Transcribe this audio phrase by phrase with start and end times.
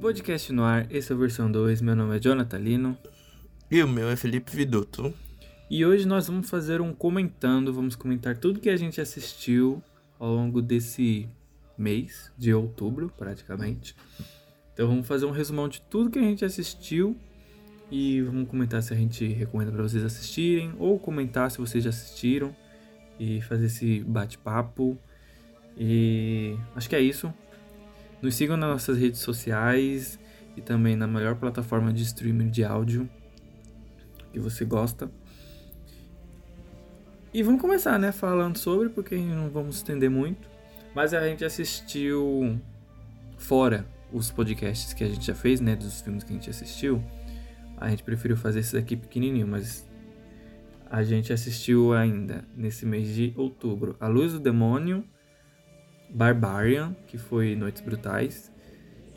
[0.00, 1.82] Podcast no ar, esse é a versão 2.
[1.82, 2.96] Meu nome é Jonathan Lino.
[3.68, 5.12] E o meu é Felipe Viduto.
[5.68, 9.82] E hoje nós vamos fazer um comentando, vamos comentar tudo que a gente assistiu
[10.16, 11.28] ao longo desse
[11.76, 13.96] mês de outubro, praticamente.
[14.72, 17.16] Então vamos fazer um resumão de tudo que a gente assistiu
[17.90, 21.90] e vamos comentar se a gente recomenda para vocês assistirem ou comentar se vocês já
[21.90, 22.54] assistiram
[23.18, 24.96] e fazer esse bate-papo.
[25.76, 27.34] E acho que é isso.
[28.20, 30.18] Nos sigam nas nossas redes sociais
[30.56, 33.08] e também na melhor plataforma de streaming de áudio
[34.32, 35.10] que você gosta.
[37.32, 40.48] E vamos começar, né, falando sobre, porque não vamos estender muito.
[40.94, 42.58] Mas a gente assistiu
[43.36, 47.02] fora os podcasts que a gente já fez, né, dos filmes que a gente assistiu.
[47.76, 49.86] A gente preferiu fazer esses aqui pequenininho, mas
[50.90, 55.04] a gente assistiu ainda nesse mês de outubro A Luz do Demônio,
[56.10, 58.50] Barbarian, que foi Noites Brutais.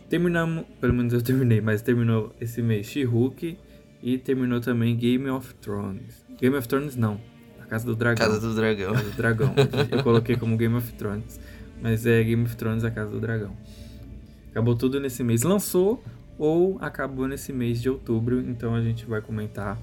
[0.09, 3.57] Terminamos, pelo menos eu terminei, mas terminou esse mês She-Hulk
[4.03, 6.25] e terminou também Game of Thrones.
[6.39, 7.19] Game of Thrones não,
[7.61, 8.27] A Casa do Dragão.
[8.27, 8.93] Casa do Dragão.
[8.93, 9.55] Casa do Dragão.
[9.89, 11.39] eu coloquei como Game of Thrones,
[11.81, 13.55] mas é Game of Thrones A Casa do Dragão.
[14.49, 15.43] Acabou tudo nesse mês.
[15.43, 16.03] Lançou
[16.37, 19.79] ou acabou nesse mês de outubro, então a gente vai comentar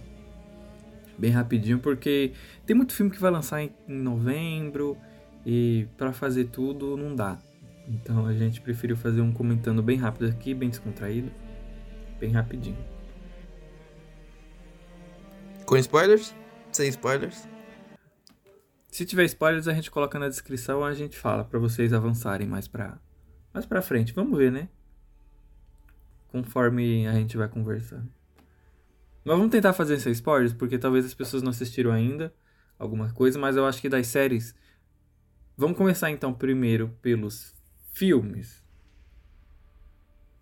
[1.17, 2.33] bem rapidinho, porque
[2.67, 4.97] tem muito filme que vai lançar em novembro,
[5.45, 7.39] e para fazer tudo não dá.
[7.89, 11.31] Então a gente preferiu fazer um comentando bem rápido aqui, bem descontraído,
[12.21, 12.79] bem rapidinho.
[15.65, 16.35] Com spoilers?
[16.73, 17.49] Sem spoilers?
[18.91, 22.67] Se tiver spoilers a gente coloca na descrição, a gente fala para vocês avançarem mais
[22.67, 22.99] para
[23.53, 24.13] mais para frente.
[24.13, 24.69] Vamos ver, né?
[26.29, 28.09] Conforme a gente vai conversando.
[29.25, 32.33] Mas vamos tentar fazer sem spoilers, porque talvez as pessoas não assistiram ainda
[32.79, 34.55] alguma coisa, mas eu acho que das séries
[35.61, 37.53] Vamos começar então primeiro pelos
[37.93, 38.63] filmes.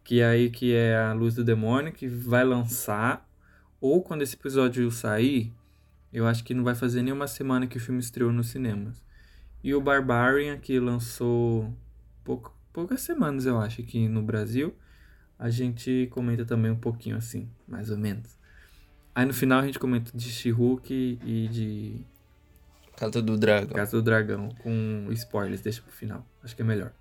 [0.05, 3.27] Que é aí que é a Luz do Demônio, que vai lançar.
[3.81, 5.55] Ou quando esse episódio sair,
[6.13, 9.03] eu acho que não vai fazer nenhuma semana que o filme estreou nos cinemas.
[9.65, 11.75] E o Barbarian, que lançou
[12.23, 14.75] pouco, poucas semanas, eu acho, aqui no Brasil.
[15.39, 18.39] A gente comenta também um pouquinho assim, mais ou menos.
[19.15, 22.05] Aí no final a gente comenta de She-Hulk e de
[22.97, 23.77] Casa do Dragão.
[23.77, 26.27] Casa do Dragão, com spoilers, deixa pro final.
[26.43, 26.93] Acho que é melhor.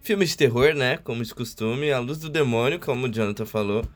[0.00, 0.96] Filme de terror, né?
[0.96, 1.92] Como de costume.
[1.92, 3.86] A Luz do Demônio, como o Jonathan falou.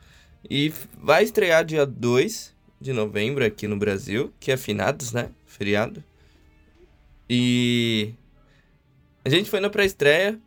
[0.47, 0.71] E
[1.01, 5.31] vai estrear dia 2 de novembro aqui no Brasil, que é finados, né?
[5.47, 6.03] Feriado.
[7.27, 8.13] E.
[9.23, 10.39] A gente foi na pré-estreia.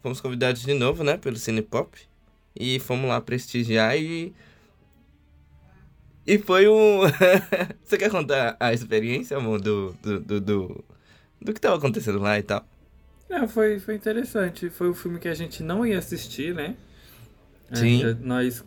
[0.00, 1.16] Fomos convidados de novo, né?
[1.16, 1.98] Pelo Cine Pop.
[2.54, 4.32] E fomos lá prestigiar e
[6.26, 7.00] e foi um.
[7.82, 10.84] Você quer contar a experiência, amor, do, do, do, do,
[11.40, 12.66] do que tava acontecendo lá e tal?
[13.28, 14.70] Não, foi, foi interessante.
[14.70, 16.76] Foi um filme que a gente não ia assistir, né?
[17.72, 18.04] Sim.
[18.04, 18.64] É, nós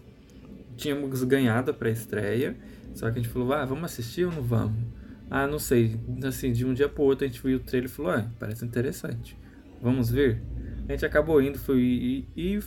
[0.76, 2.58] tínhamos ganhado pra estreia,
[2.94, 4.84] só que a gente falou, ah, vamos assistir ou não vamos?
[5.30, 6.00] Ah, não sei.
[6.24, 8.66] Assim, de um dia pro outro a gente viu o trailer e falou, ah, parece
[8.66, 9.38] interessante.
[9.82, 10.42] Vamos ver?
[10.88, 11.80] A gente acabou indo, foi.
[11.80, 12.60] E, e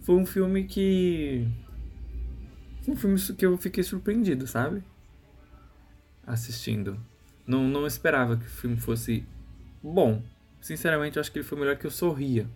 [0.00, 1.46] foi um filme que
[2.88, 4.82] um filme que eu fiquei surpreendido, sabe?
[6.26, 6.98] Assistindo.
[7.46, 9.24] Não, não esperava que o filme fosse
[9.82, 10.22] bom.
[10.60, 12.46] Sinceramente, eu acho que ele foi melhor que eu Sorria.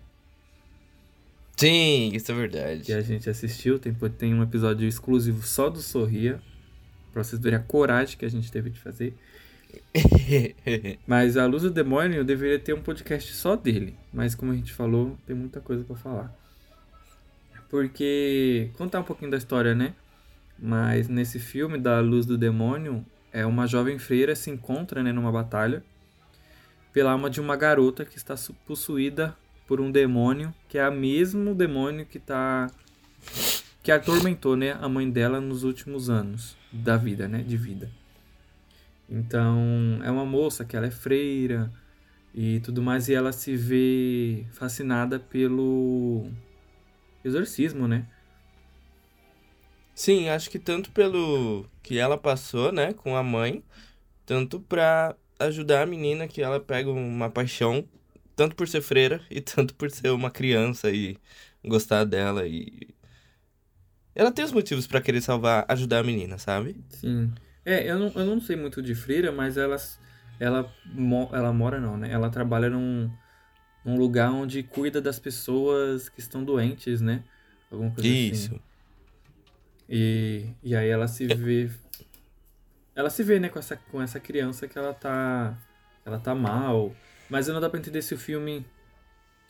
[1.57, 2.83] Sim, isso é verdade.
[2.83, 3.79] Que a gente assistiu.
[3.79, 6.41] Tem, tem um episódio exclusivo só do Sorria.
[7.13, 9.15] Pra vocês verem a coragem que a gente teve de fazer.
[11.07, 13.97] Mas a Luz do Demônio deveria ter um podcast só dele.
[14.13, 16.37] Mas como a gente falou, tem muita coisa para falar.
[17.69, 19.95] Porque contar um pouquinho da história, né?
[20.59, 25.31] Mas nesse filme da Luz do Demônio, é uma jovem freira se encontra né, numa
[25.31, 25.83] batalha
[26.93, 28.35] pela alma de uma garota que está
[28.67, 29.37] possuída
[29.67, 32.71] por um demônio, que é o mesmo demônio que tá
[33.83, 37.89] que atormentou, né, a mãe dela nos últimos anos da vida, né, de vida.
[39.09, 41.71] Então, é uma moça que ela é freira
[42.35, 46.29] e tudo mais e ela se vê fascinada pelo
[47.25, 48.07] exorcismo, né?
[49.97, 53.65] Sim, acho que tanto pelo que ela passou, né, com a mãe,
[54.27, 57.89] tanto pra ajudar a menina que ela pega uma paixão,
[58.37, 61.17] tanto por ser freira e tanto por ser uma criança e
[61.65, 62.95] gostar dela e
[64.15, 66.77] ela tem os motivos para querer salvar, ajudar a menina, sabe?
[66.91, 67.33] Sim.
[67.65, 69.77] É, eu não, eu não sei muito de freira, mas ela,
[70.39, 70.73] ela,
[71.33, 72.11] ela mora não, né?
[72.11, 73.11] Ela trabalha num,
[73.85, 77.25] num lugar onde cuida das pessoas que estão doentes, né?
[77.71, 78.33] Alguma coisa assim.
[78.33, 78.61] Isso.
[79.89, 81.71] E, e aí ela se vê.
[82.95, 85.57] Ela se vê, né, com essa, com essa criança que ela tá.
[86.05, 86.95] Ela tá mal.
[87.29, 88.65] Mas não dá pra entender se o filme.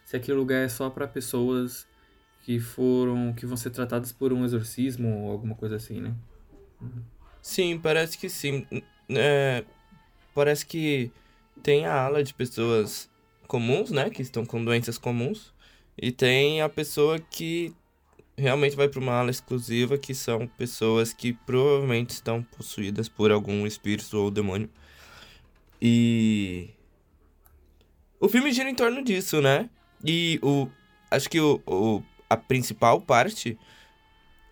[0.05, 1.87] Se aquele lugar é só para pessoas
[2.43, 6.15] que foram que vão ser tratadas por um exorcismo ou alguma coisa assim, né?
[7.43, 8.67] Sim, parece que sim.
[9.09, 9.65] É,
[10.33, 11.11] parece que
[11.63, 13.11] tem a ala de pessoas
[13.49, 15.53] comuns, né, que estão com doenças comuns,
[15.97, 17.75] e tem a pessoa que
[18.37, 23.67] realmente vai para uma ala exclusiva, que são pessoas que provavelmente estão possuídas por algum
[23.67, 24.69] espírito ou demônio.
[25.81, 26.71] E
[28.21, 29.69] o filme gira em torno disso, né?
[30.05, 30.69] E o
[31.11, 33.59] acho que o, o a principal parte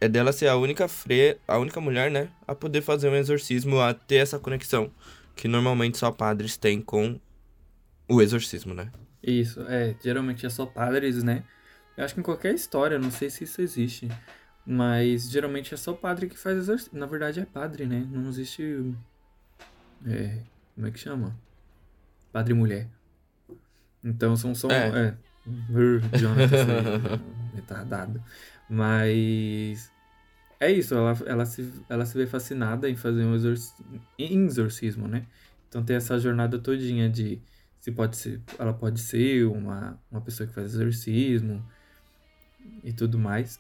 [0.01, 3.81] é dela ser a única fre a única mulher, né, a poder fazer um exorcismo,
[3.81, 4.91] a ter essa conexão
[5.35, 7.19] que normalmente só padres têm com
[8.09, 8.91] o exorcismo, né?
[9.23, 11.43] Isso, é, geralmente é só padres, né?
[11.97, 14.09] Eu acho que em qualquer história, não sei se isso existe,
[14.67, 16.99] mas geralmente é só padre que faz exorcismo.
[16.99, 18.07] Na verdade é padre, né?
[18.11, 18.95] Não existe
[20.07, 20.43] é,
[20.75, 21.35] como é que chama?
[22.33, 22.89] Padre e mulher.
[24.03, 24.89] Então são só é.
[24.89, 27.21] é Jonathan
[27.55, 28.23] retardado.
[28.69, 29.91] Mas
[30.61, 33.35] é isso, ela, ela, se, ela se vê fascinada em fazer um
[34.19, 35.27] exorcismo, né?
[35.69, 37.41] Então tem essa jornada todinha de
[37.79, 41.65] se pode ser, ela pode ser uma, uma pessoa que faz exorcismo
[42.83, 43.59] e tudo mais.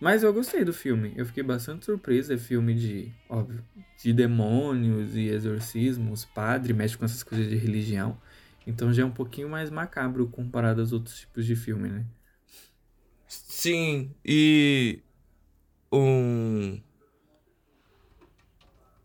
[0.00, 1.12] Mas eu gostei do filme.
[1.14, 2.34] Eu fiquei bastante surpresa.
[2.34, 3.62] É filme de, óbvio,
[4.02, 8.18] de demônios e exorcismos, padre, mexe com essas coisas de religião.
[8.66, 12.06] Então já é um pouquinho mais macabro comparado aos outros tipos de filme, né?
[13.26, 15.00] Sim, e
[15.92, 16.80] um.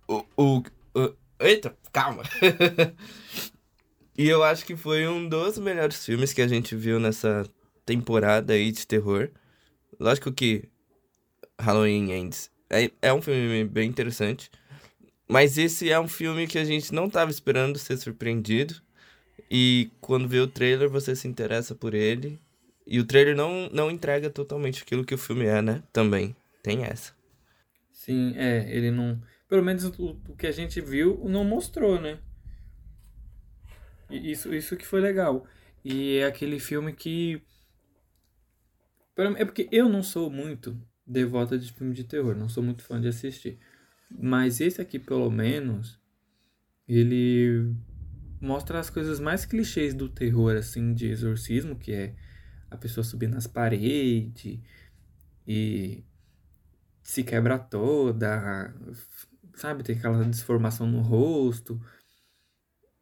[0.07, 0.25] O.
[0.37, 0.63] o,
[0.95, 1.15] o...
[1.39, 2.23] Eita, calma!
[4.17, 7.43] e eu acho que foi um dos melhores filmes que a gente viu nessa
[7.85, 9.29] temporada aí de terror.
[9.99, 10.67] Lógico que
[11.59, 14.49] Halloween Ends é, é um filme bem interessante.
[15.27, 18.75] Mas esse é um filme que a gente não estava esperando ser surpreendido.
[19.49, 22.39] E quando vê o trailer, você se interessa por ele.
[22.85, 25.83] E o trailer não, não entrega totalmente aquilo que o filme é, né?
[25.91, 26.35] Também.
[26.61, 27.13] Tem essa.
[27.91, 28.69] Sim, é.
[28.69, 29.19] Ele não.
[29.47, 32.19] Pelo menos o, o que a gente viu não mostrou, né?
[34.09, 35.45] E isso, isso que foi legal.
[35.83, 37.41] E é aquele filme que.
[39.17, 42.99] É porque eu não sou muito devota de filme de terror, não sou muito fã
[42.99, 43.59] de assistir.
[44.09, 45.99] Mas esse aqui, pelo menos,
[46.87, 47.73] ele
[48.41, 52.15] mostra as coisas mais clichês do terror, assim, de exorcismo, que é
[52.69, 54.59] a pessoa subir nas paredes
[55.47, 56.03] e
[57.01, 58.73] se quebra toda,
[59.55, 59.83] sabe?
[59.83, 61.79] Tem aquela desformação no rosto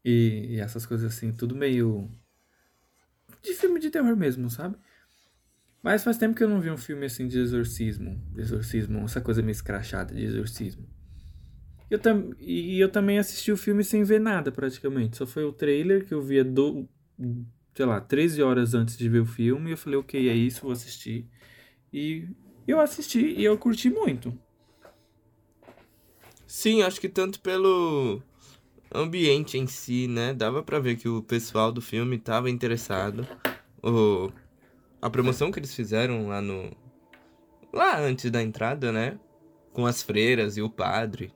[0.04, 2.12] e, e essas coisas assim, tudo meio
[3.42, 4.78] de filme de terror mesmo, sabe?
[5.84, 9.20] Mas faz tempo que eu não vi um filme assim de exorcismo, de exorcismo, essa
[9.20, 10.88] coisa meio escrachada de exorcismo.
[11.92, 15.18] Eu tam, e eu também assisti o filme sem ver nada, praticamente.
[15.18, 16.88] Só foi o trailer que eu via, do,
[17.76, 19.70] sei lá, 13 horas antes de ver o filme.
[19.70, 21.28] E eu falei, ok, é isso, vou assistir.
[21.92, 22.28] E
[22.66, 24.34] eu assisti e eu curti muito.
[26.48, 28.22] Sim, acho que tanto pelo
[28.92, 30.34] ambiente em si, né?
[30.34, 33.28] Dava pra ver que o pessoal do filme tava interessado.
[33.84, 34.32] O,
[35.04, 36.72] a promoção que eles fizeram lá no.
[37.72, 39.20] Lá antes da entrada, né?
[39.74, 41.34] Com as freiras e o padre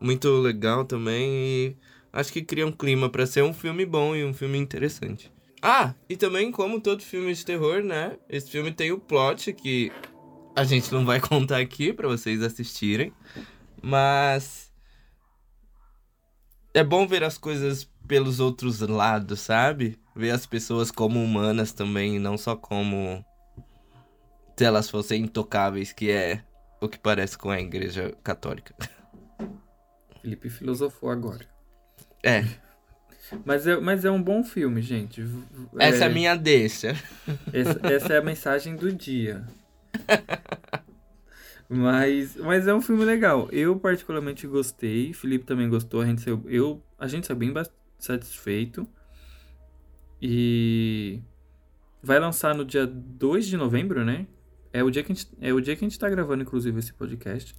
[0.00, 1.76] muito legal também e
[2.12, 5.32] acho que cria um clima para ser um filme bom e um filme interessante.
[5.62, 8.18] Ah, e também como todo filme de terror, né?
[8.28, 9.90] Esse filme tem o plot que
[10.54, 13.12] a gente não vai contar aqui para vocês assistirem,
[13.82, 14.70] mas
[16.74, 19.98] é bom ver as coisas pelos outros lados, sabe?
[20.14, 23.24] Ver as pessoas como humanas também, não só como
[24.56, 26.42] se elas fossem intocáveis, que é
[26.80, 28.74] o que parece com a igreja católica.
[30.20, 31.46] Felipe filosofou agora.
[32.22, 32.44] É.
[33.44, 35.24] Mas é, mas é um bom filme, gente.
[35.78, 36.94] Essa é, é a minha deixa.
[37.52, 39.42] Essa, essa é a mensagem do dia.
[41.66, 43.48] Mas, mas é um filme legal.
[43.50, 45.14] Eu particularmente gostei.
[45.14, 46.02] Felipe também gostou.
[46.02, 47.52] A gente saiu, eu, a gente saiu bem
[48.04, 48.88] satisfeito.
[50.20, 51.20] E
[52.02, 54.26] vai lançar no dia 2 de novembro, né?
[54.72, 56.78] É o dia que a gente, é o dia que a gente tá gravando, inclusive,
[56.78, 57.54] esse podcast.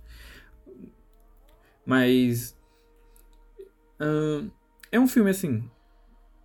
[1.86, 2.58] Mas.
[4.00, 4.52] Uh,
[4.92, 5.70] é um filme assim.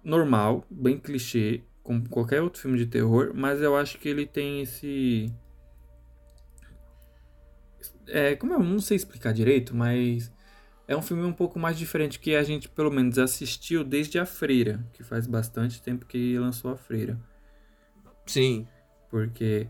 [0.04, 4.62] Normal, bem clichê, como qualquer outro filme de terror, mas eu acho que ele tem
[4.62, 5.32] esse.
[8.06, 10.32] É, como eu não sei explicar direito, mas
[10.90, 14.26] é um filme um pouco mais diferente que a gente pelo menos assistiu desde a
[14.26, 17.16] Freira, que faz bastante tempo que lançou a Freira.
[18.26, 18.66] Sim.
[19.08, 19.68] Porque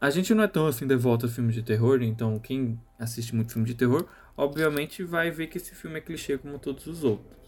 [0.00, 3.52] a gente não é tão assim devoto a filmes de terror, então quem assiste muito
[3.52, 7.38] filme de terror obviamente vai ver que esse filme é clichê como todos os outros.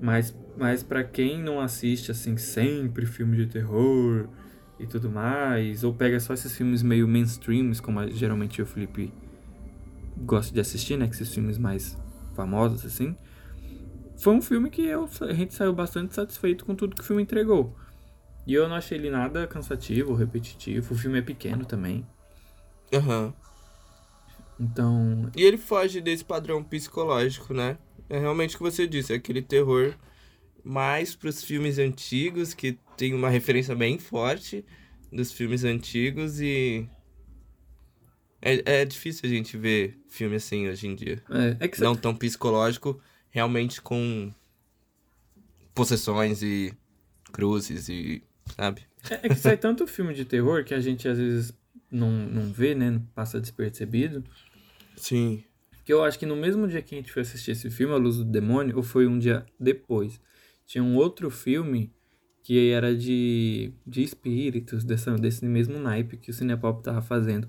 [0.00, 4.30] Mas, mas para quem não assiste assim sempre filme de terror
[4.80, 9.12] e tudo mais, ou pega só esses filmes meio mainstreams, como geralmente o Felipe
[10.16, 11.06] gosta de assistir, né?
[11.06, 11.96] Que esses filmes mais
[12.34, 13.16] famosos, assim.
[14.18, 17.22] Foi um filme que eu, a gente saiu bastante satisfeito com tudo que o filme
[17.22, 17.76] entregou.
[18.46, 20.94] E eu não achei ele nada cansativo, repetitivo.
[20.94, 22.06] O filme é pequeno também.
[22.92, 23.26] Aham.
[23.26, 23.32] Uhum.
[24.58, 25.30] Então.
[25.36, 27.76] E ele foge desse padrão psicológico, né?
[28.08, 29.94] É realmente o que você disse, é aquele terror
[30.64, 34.64] mais pros filmes antigos, que tem uma referência bem forte
[35.12, 36.88] dos filmes antigos e.
[38.40, 41.22] É, é difícil a gente ver filme assim hoje em dia.
[41.30, 43.00] É, é que Não tão psicológico,
[43.30, 44.32] realmente com
[45.74, 46.72] possessões e
[47.32, 48.22] cruzes e.
[48.56, 48.82] sabe?
[49.10, 51.52] É, é que sai tanto filme de terror que a gente às vezes
[51.90, 53.00] não, não vê, né?
[53.14, 54.24] Passa despercebido.
[54.96, 55.44] Sim.
[55.84, 57.96] Que eu acho que no mesmo dia que a gente foi assistir esse filme, A
[57.96, 60.20] Luz do Demônio, ou foi um dia depois,
[60.66, 61.92] tinha um outro filme
[62.42, 67.48] que era de, de espíritos, dessa, desse mesmo naipe que o Cinepop tava fazendo.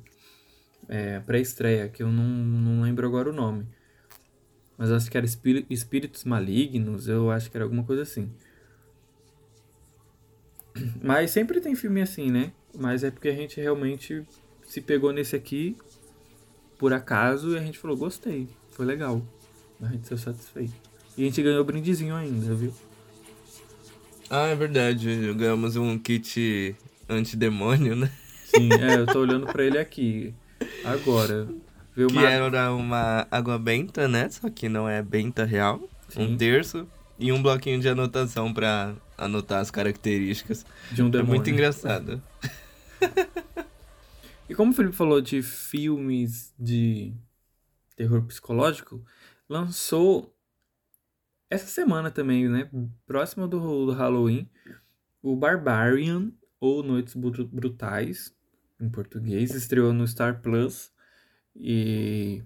[0.89, 3.67] É, pré-estreia, que eu não, não lembro agora o nome.
[4.77, 8.31] Mas acho que era Espíritos Malignos, eu acho que era alguma coisa assim.
[11.01, 12.51] Mas sempre tem filme assim, né?
[12.77, 14.23] Mas é porque a gente realmente
[14.67, 15.75] se pegou nesse aqui
[16.77, 19.21] por acaso e a gente falou, gostei, foi legal.
[19.81, 20.73] A gente saiu satisfeito.
[21.17, 22.71] E a gente ganhou brindezinho ainda, viu?
[24.29, 25.33] Ah, é verdade.
[25.33, 26.75] Ganhamos um kit
[27.09, 28.11] antidemônio, né?
[28.45, 30.33] Sim, é, eu tô olhando pra ele aqui.
[30.87, 31.47] Agora.
[31.95, 32.29] Viu que uma...
[32.29, 34.29] era uma água benta, né?
[34.29, 35.81] Só que não é benta real.
[36.09, 36.33] Sim.
[36.33, 36.87] Um terço.
[37.19, 40.65] E um bloquinho de anotação pra anotar as características.
[40.91, 41.31] De um demônio.
[41.31, 42.21] É muito engraçado.
[44.47, 47.13] e como o Felipe falou de filmes de
[47.95, 49.03] terror psicológico,
[49.49, 50.37] lançou
[51.49, 52.69] essa semana também, né?
[53.05, 54.47] Próximo do, do Halloween,
[55.21, 58.33] o Barbarian, ou Noites Brutais,
[58.79, 60.91] em português, estreou no Star Plus.
[61.55, 62.43] E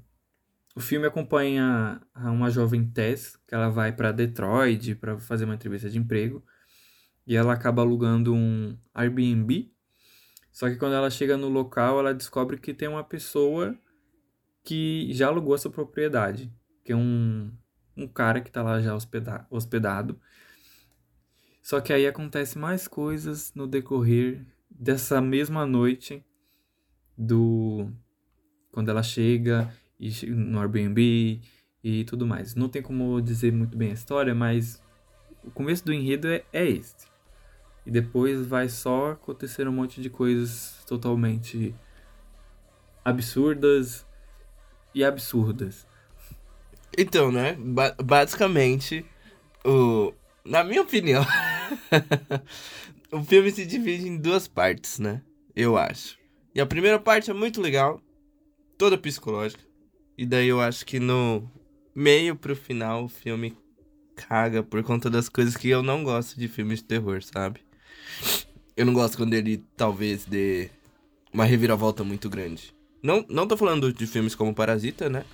[0.75, 5.89] o filme acompanha uma jovem Tess, que ela vai para Detroit para fazer uma entrevista
[5.89, 6.43] de emprego.
[7.27, 9.71] E ela acaba alugando um Airbnb.
[10.51, 13.77] Só que quando ela chega no local, ela descobre que tem uma pessoa
[14.63, 16.51] que já alugou essa propriedade,
[16.83, 17.51] que é um
[17.95, 20.19] um cara que tá lá já hospeda hospedado.
[21.61, 24.45] Só que aí acontece mais coisas no decorrer
[24.81, 26.25] dessa mesma noite
[27.15, 27.87] do
[28.71, 31.39] quando ela chega e no Airbnb
[31.83, 32.55] e tudo mais.
[32.55, 34.81] Não tem como dizer muito bem a história, mas
[35.43, 37.05] o começo do enredo é, é este.
[37.85, 41.75] E depois vai só acontecer um monte de coisas totalmente
[43.05, 44.05] absurdas
[44.95, 45.85] e absurdas.
[46.97, 47.53] Então, né?
[47.53, 49.05] Ba basicamente,
[49.63, 50.13] o...
[50.43, 51.25] na minha opinião,
[53.11, 55.21] o filme se divide em duas partes, né?
[55.55, 56.17] Eu acho.
[56.55, 58.01] E a primeira parte é muito legal,
[58.77, 59.63] toda psicológica.
[60.17, 61.49] E daí eu acho que no
[61.95, 63.57] meio pro final o filme
[64.15, 67.61] caga por conta das coisas que eu não gosto de filmes de terror, sabe?
[68.75, 70.69] Eu não gosto quando ele talvez dê
[71.33, 72.73] uma reviravolta muito grande.
[73.01, 75.25] Não, não tô falando de filmes como Parasita, né?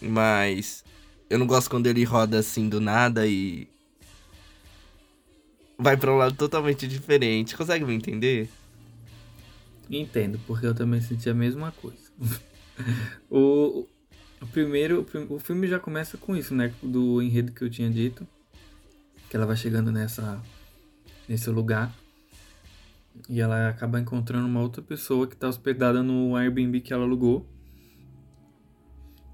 [0.00, 0.84] Mas
[1.30, 3.68] eu não gosto quando ele roda assim do nada e.
[5.78, 7.56] Vai pra um lado totalmente diferente.
[7.56, 8.48] Consegue me entender?
[9.90, 12.10] Entendo, porque eu também senti a mesma coisa.
[13.30, 13.86] o,
[14.40, 15.06] o primeiro.
[15.28, 16.72] O filme já começa com isso, né?
[16.82, 18.26] Do enredo que eu tinha dito.
[19.28, 20.40] Que ela vai chegando nessa.
[21.28, 21.94] nesse lugar.
[23.28, 27.46] E ela acaba encontrando uma outra pessoa que tá hospedada no Airbnb que ela alugou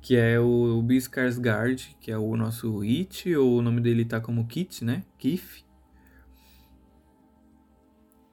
[0.00, 4.04] que é o, o Bill Skarsgård, que é o nosso It, ou o nome dele
[4.04, 5.04] tá como Kit, né?
[5.18, 5.62] Kif.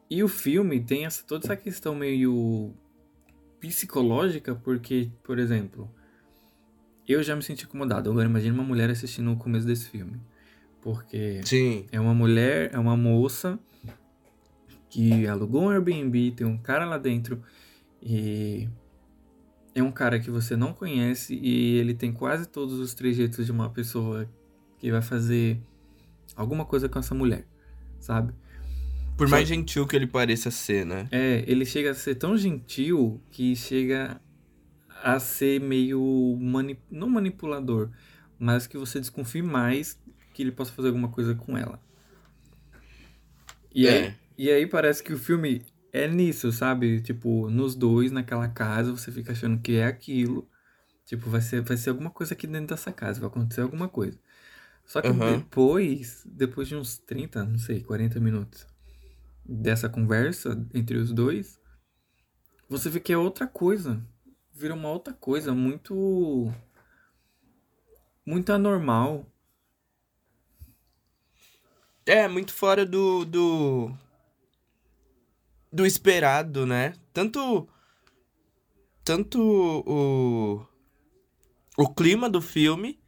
[0.10, 2.74] E o filme tem essa, toda essa questão meio
[3.60, 5.90] psicológica, porque, por exemplo,
[7.08, 8.10] eu já me senti incomodado.
[8.10, 10.20] Agora imagine uma mulher assistindo o começo desse filme.
[10.82, 11.86] Porque Sim.
[11.92, 13.60] é uma mulher, é uma moça
[14.90, 17.42] que alugou um Airbnb, tem um cara lá dentro
[18.02, 18.70] e
[19.76, 23.52] é um cara que você não conhece e ele tem quase todos os trejeitos de
[23.52, 24.30] uma pessoa
[24.80, 25.62] que vai fazer
[26.36, 27.46] alguma coisa com essa mulher,
[28.00, 28.34] sabe?
[29.18, 29.56] Por mais Só...
[29.56, 31.08] gentil que ele pareça ser, né?
[31.12, 34.22] É, ele chega a ser tão gentil que chega
[35.02, 36.80] a ser meio mani...
[36.90, 37.90] não manipulador,
[38.38, 40.00] mas que você desconfie mais
[40.34, 41.82] que ele possa fazer alguma coisa com ela.
[43.74, 43.92] E, é.
[43.92, 47.02] aí, e aí parece que o filme é nisso, sabe?
[47.02, 50.48] Tipo, nos dois, naquela casa, você fica achando que é aquilo.
[51.06, 54.20] Tipo, vai ser, vai ser alguma coisa aqui dentro dessa casa, vai acontecer alguma coisa.
[54.86, 55.40] Só que uhum.
[55.40, 58.66] depois, depois de uns 30, não sei, 40 minutos,
[59.48, 61.60] dessa conversa entre os dois,
[62.70, 64.02] você vê que é outra coisa.
[64.52, 66.52] Vira uma outra coisa, muito.
[68.26, 69.26] Muito anormal.
[72.06, 73.24] É, muito fora do.
[73.24, 73.92] do.
[75.72, 76.94] do esperado, né?
[77.14, 77.70] Tanto.
[79.04, 80.66] Tanto o.
[81.78, 83.00] o clima do filme.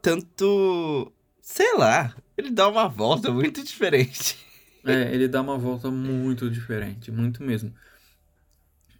[0.00, 1.12] Tanto.
[1.42, 2.16] sei lá.
[2.36, 4.38] Ele dá uma volta muito diferente.
[4.84, 7.72] É, ele dá uma volta muito diferente, muito mesmo.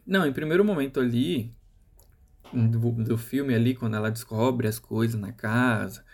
[0.07, 1.53] Não, em primeiro momento ali,
[2.53, 6.05] do, do filme ali, quando ela descobre as coisas na casa,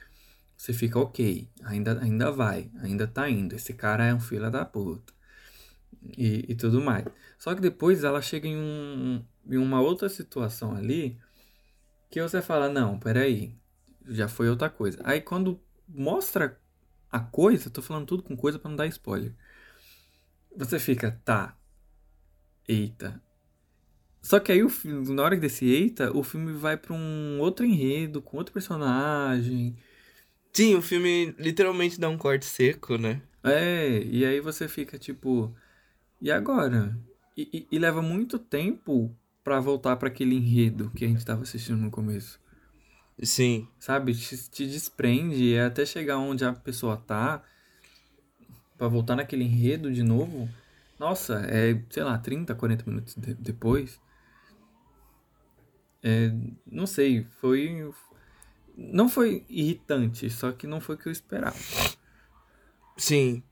[0.57, 3.55] você fica ok, ainda, ainda vai, ainda tá indo.
[3.55, 5.13] Esse cara é um filho da puta.
[6.17, 7.05] E, e tudo mais.
[7.39, 11.19] Só que depois ela chega em, um, em uma outra situação ali
[12.11, 13.55] que você fala, não, peraí,
[14.07, 14.99] já foi outra coisa.
[15.05, 16.59] Aí quando mostra
[17.11, 19.35] a coisa, tô falando tudo com coisa para não dar spoiler.
[20.59, 21.57] Você fica, tá.
[22.69, 23.23] Eita,
[24.21, 24.71] só que aí, o,
[25.15, 29.77] na hora desse eita, o filme vai pra um outro enredo, com outro personagem.
[30.53, 33.23] Sim, o filme literalmente dá um corte seco, né?
[33.43, 35.55] É, e aí você fica tipo.
[36.21, 36.99] E agora?
[37.37, 41.43] E, e, e leva muito tempo para voltar para aquele enredo que a gente tava
[41.43, 42.41] assistindo no começo.
[43.23, 43.69] Sim.
[43.79, 44.15] Sabe?
[44.15, 47.43] Te, te desprende é até chegar onde a pessoa tá.
[48.79, 50.49] Para voltar naquele enredo de novo.
[50.99, 54.01] Nossa, é, sei lá, 30, 40 minutos de, depois.
[56.03, 56.33] É,
[56.65, 57.91] não sei, foi.
[58.77, 61.57] Não foi irritante, só que não foi o que eu esperava.
[62.97, 63.43] Sim.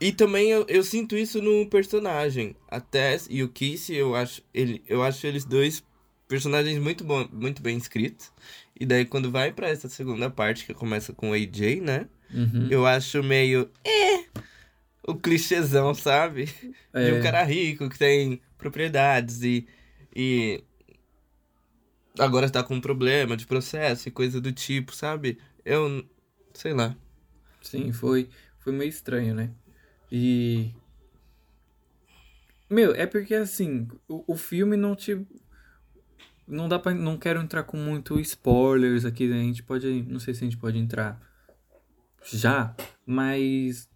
[0.00, 2.56] E também eu, eu sinto isso no personagem.
[2.68, 5.84] A Tess e o Kiss, eu acho, ele, eu acho eles dois
[6.26, 8.32] personagens muito, bom, muito bem escritos.
[8.78, 12.08] E daí quando vai para essa segunda parte, que começa com o AJ, né?
[12.32, 12.68] Uhum.
[12.70, 13.70] Eu acho meio.
[13.84, 14.24] É,
[15.06, 16.48] o clichêzão, sabe?
[16.92, 17.04] É.
[17.04, 19.66] De um cara rico que tem propriedades e.
[20.14, 20.62] e
[22.18, 25.38] agora tá com um problema de processo e coisa do tipo, sabe?
[25.64, 26.04] Eu.
[26.52, 26.96] sei lá.
[27.62, 29.50] Sim, foi, foi meio estranho, né?
[30.10, 30.70] E.
[32.68, 35.26] Meu, é porque assim, o, o filme não te.
[36.46, 36.94] Não dá pra.
[36.94, 39.40] Não quero entrar com muito spoilers aqui, né?
[39.40, 40.02] A gente pode.
[40.08, 41.20] Não sei se a gente pode entrar
[42.24, 42.74] já,
[43.06, 43.88] mas.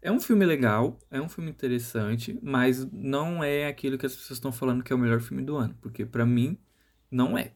[0.00, 4.38] É um filme legal, é um filme interessante, mas não é aquilo que as pessoas
[4.38, 6.56] estão falando que é o melhor filme do ano, porque para mim
[7.10, 7.52] não é.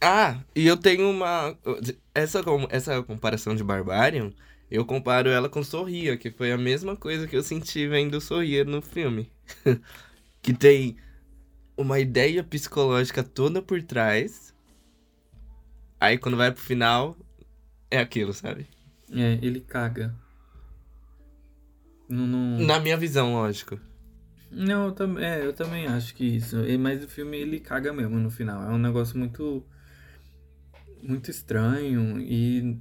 [0.00, 1.58] Ah, e eu tenho uma.
[2.14, 4.32] Essa, essa comparação de Barbarian,
[4.70, 8.64] eu comparo ela com Sorria, que foi a mesma coisa que eu senti vendo Sorria
[8.64, 9.32] no filme.
[10.40, 10.96] que tem
[11.76, 14.54] uma ideia psicológica toda por trás.
[16.00, 17.16] Aí quando vai pro final,
[17.90, 18.66] é aquilo, sabe?
[19.10, 20.14] É, ele caga.
[22.08, 22.58] Não, não...
[22.66, 23.78] Na minha visão, lógico.
[24.50, 26.56] Não, eu, tam é, eu também acho que isso.
[26.78, 28.62] Mas o filme ele caga mesmo no final.
[28.62, 29.64] É um negócio muito
[31.02, 32.80] muito estranho e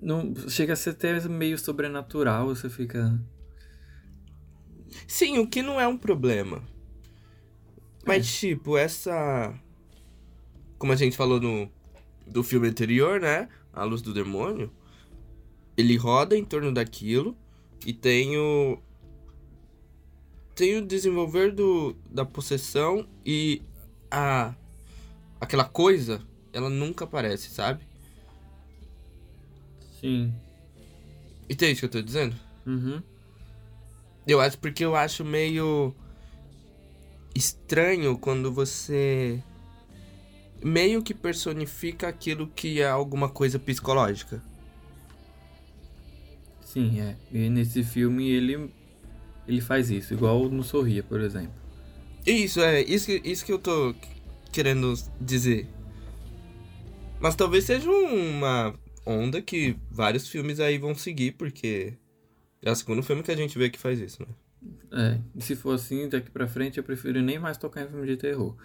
[0.00, 3.20] não chega a ser até meio sobrenatural, você fica
[5.06, 6.62] Sim, o que não é um problema.
[8.06, 8.38] Mas é.
[8.38, 9.52] tipo, essa
[10.78, 11.70] como a gente falou no
[12.26, 13.48] do filme anterior, né?
[13.76, 14.72] A Luz do Demônio,
[15.76, 17.36] ele roda em torno daquilo
[17.84, 18.78] e tem o
[20.54, 23.60] tem o desenvolver do, da possessão e
[24.10, 24.54] a
[25.38, 27.84] aquela coisa ela nunca aparece, sabe?
[30.00, 30.32] Sim.
[31.50, 32.34] Entende o que eu tô dizendo?
[32.66, 33.02] Uhum.
[34.26, 35.94] Eu acho porque eu acho meio
[37.34, 39.42] estranho quando você
[40.62, 44.42] meio que personifica aquilo que é alguma coisa psicológica.
[46.60, 47.16] Sim, é.
[47.32, 48.70] E nesse filme ele
[49.46, 51.54] ele faz isso, igual no Sorria, por exemplo.
[52.26, 52.82] Isso, é.
[52.82, 53.94] Isso, isso que eu tô
[54.52, 55.68] querendo dizer.
[57.20, 58.74] Mas talvez seja uma
[59.06, 61.94] onda que vários filmes aí vão seguir, porque
[62.60, 64.28] é o segundo filme que a gente vê que faz isso, né?
[64.92, 68.16] É, se for assim, daqui pra frente eu prefiro nem mais tocar em filme de
[68.16, 68.56] terror.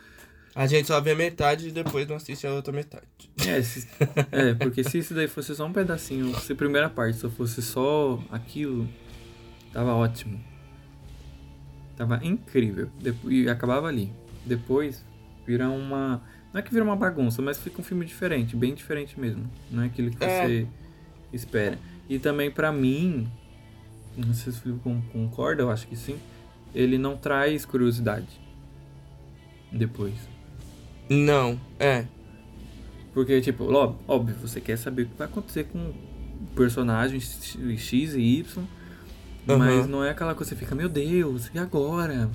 [0.54, 3.06] A gente só vê metade e depois não assiste a outra metade.
[3.48, 3.88] É, se,
[4.32, 7.62] é, porque se isso daí fosse só um pedacinho, se a primeira parte só fosse
[7.62, 8.88] só aquilo,
[9.72, 10.40] tava ótimo.
[11.96, 12.90] Tava incrível.
[13.00, 14.12] Depois, e acabava ali.
[14.46, 15.06] Depois
[15.46, 16.22] vira uma
[16.54, 19.50] não é que vira uma bagunça, mas fica um filme diferente, bem diferente mesmo.
[19.70, 20.46] Não é aquilo que é.
[20.46, 20.68] você
[21.32, 21.80] espera.
[22.10, 23.32] E também para mim,
[24.18, 24.82] não sei se o Felipe
[25.14, 26.20] concorda, eu acho que sim,
[26.76, 28.40] ele não traz curiosidade
[29.72, 30.31] depois.
[31.12, 32.06] Não, é.
[33.13, 33.65] Porque, tipo,
[34.08, 35.91] óbvio, você quer saber o que vai acontecer com,
[36.56, 38.63] personagem X e Y.
[39.50, 39.58] Aham.
[39.58, 42.30] Mas não é aquela coisa que você fica, meu Deus, e agora?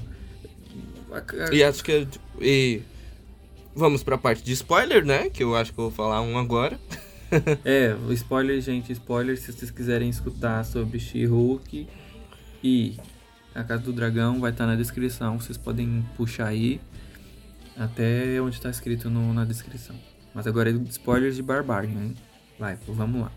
[1.51, 2.07] E acho que.
[2.39, 2.83] E
[3.75, 5.31] vamos pra parte de spoiler, né?
[5.31, 6.79] Que eu acho que eu vou falar um agora.
[7.65, 11.89] É, spoiler, gente, spoiler, se vocês quiserem escutar sobre She-Hulk
[12.63, 12.97] e
[13.53, 15.41] a Casa do Dragão, vai estar na descrição.
[15.41, 16.81] Vocês podem puxar aí
[17.79, 19.97] até onde está escrito no- na descrição.
[20.35, 22.15] Mas agora é spoilers de Barbarian, hein?
[22.59, 23.33] Vai, vamos lá.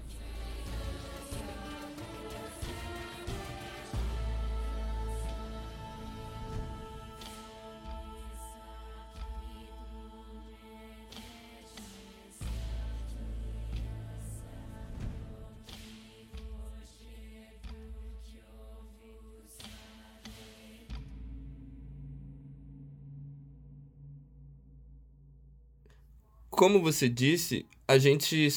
[26.60, 28.50] Como você disse, a gente,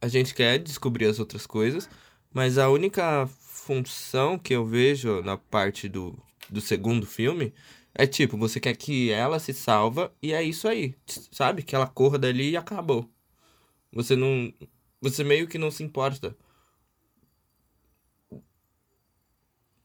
[0.00, 1.88] a gente quer descobrir as outras coisas,
[2.32, 7.54] mas a única função que eu vejo na parte do, do segundo filme
[7.94, 10.96] é tipo, você quer que ela se salva e é isso aí,
[11.30, 11.62] sabe?
[11.62, 13.08] Que ela corra dali e acabou.
[13.92, 14.52] Você não.
[15.00, 16.36] Você meio que não se importa.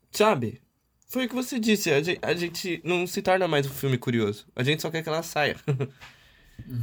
[0.09, 0.59] Sabe?
[1.07, 3.99] Foi o que você disse, a gente, a gente não se torna mais um filme
[3.99, 4.47] curioso.
[4.55, 5.55] A gente só quer que ela saia.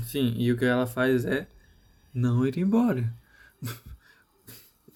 [0.04, 1.46] Sim, e o que ela faz é
[2.12, 3.12] não ir embora.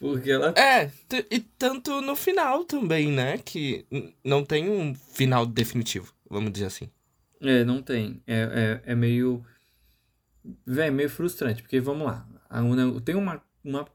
[0.01, 0.55] Porque ela.
[0.57, 0.91] É,
[1.31, 3.37] e tanto no final também, né?
[3.37, 3.87] Que
[4.25, 6.91] não tem um final definitivo, vamos dizer assim.
[7.39, 8.23] É, não tem.
[8.27, 9.45] É, é, é meio.
[10.67, 12.27] Véi, meio frustrante, porque vamos lá.
[12.49, 13.43] A Una, tem uma.
[13.63, 13.87] uma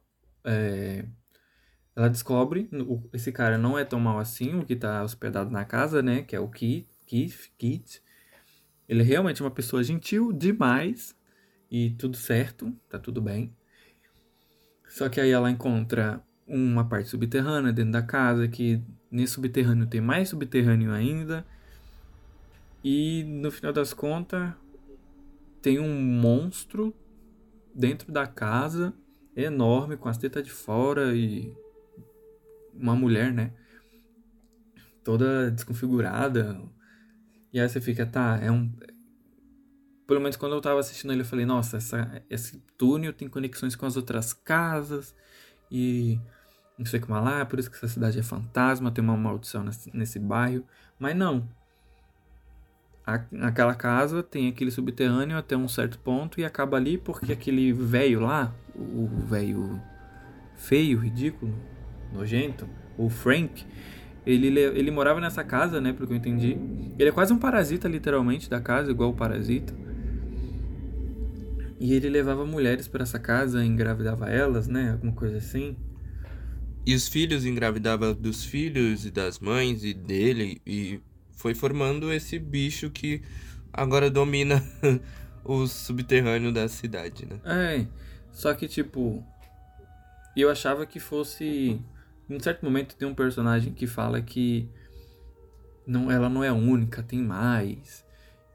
[0.44, 1.06] é,
[1.96, 2.70] ela descobre,
[3.14, 6.22] esse cara não é tão mal assim, o que tá hospedado na casa, né?
[6.22, 6.88] Que é o Keith.
[7.08, 8.02] Keith, Keith.
[8.88, 11.16] Ele é realmente uma pessoa gentil demais.
[11.70, 13.54] E tudo certo, tá tudo bem.
[14.88, 20.00] Só que aí ela encontra uma parte subterrânea dentro da casa, que nesse subterrâneo tem
[20.00, 21.46] mais subterrâneo ainda.
[22.84, 24.54] E no final das contas,
[25.62, 26.96] tem um monstro
[27.74, 28.94] dentro da casa,
[29.36, 31.52] enorme, com as tetas de fora e
[32.74, 33.52] uma mulher, né?
[35.04, 36.62] Toda desconfigurada.
[37.56, 38.70] E aí você fica, tá, é um.
[40.06, 43.78] Pelo menos quando eu tava assistindo ele, eu falei, nossa, essa, esse túnel tem conexões
[43.78, 45.16] com as outras casas
[45.72, 46.20] e
[46.78, 49.90] não sei como lá, por isso que essa cidade é fantasma, tem uma maldição nesse,
[49.96, 50.66] nesse bairro.
[51.00, 51.48] Mas não,
[53.08, 57.72] a- aquela casa tem aquele subterrâneo até um certo ponto e acaba ali porque aquele
[57.72, 59.82] velho lá, o velho
[60.56, 61.56] feio, ridículo,
[62.12, 63.66] nojento, o Frank,
[64.26, 66.58] ele, le- ele morava nessa casa, né, pelo que eu entendi.
[66.98, 69.74] Ele é quase um parasita, literalmente, da casa, igual o parasita.
[71.80, 75.76] E ele levava mulheres para essa casa, engravidava elas, né, alguma coisa assim.
[76.86, 81.00] E os filhos engravidavam dos filhos e das mães e dele, e
[81.32, 83.22] foi formando esse bicho que
[83.74, 84.64] agora domina
[85.44, 87.40] o subterrâneo da cidade, né?
[87.44, 87.86] É,
[88.32, 89.24] só que tipo,
[90.36, 91.80] eu achava que fosse.
[92.30, 94.70] Em um certo momento tem um personagem que fala que
[95.86, 98.04] não, ela não é a única, tem mais.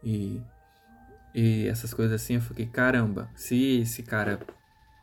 [0.02, 0.40] E,
[1.34, 4.40] e essas coisas assim, eu fiquei, caramba, se esse cara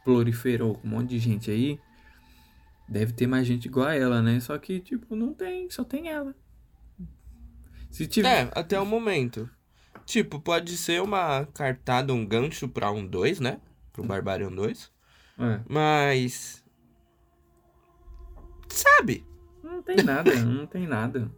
[0.03, 1.79] proliferou com um monte de gente aí,
[2.87, 4.39] deve ter mais gente igual a ela, né?
[4.39, 6.35] Só que, tipo, não tem, só tem ela.
[7.89, 8.47] Se tiver.
[8.47, 9.49] É, até o momento.
[10.05, 13.59] Tipo, pode ser uma cartada, um gancho pra um 2, né?
[13.91, 14.91] Pro Barbarian 2.
[15.39, 16.63] É, Mas.
[18.69, 19.25] Sabe?
[19.77, 21.31] não tem nada, não tem nada.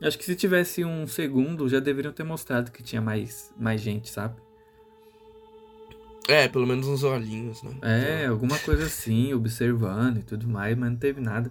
[0.00, 4.10] Acho que se tivesse um segundo, já deveriam ter mostrado que tinha mais, mais gente,
[4.10, 4.40] sabe?
[6.28, 7.78] É, pelo menos uns olhinhos, né?
[7.82, 11.50] É, alguma coisa assim, observando e tudo mais, mas não teve nada.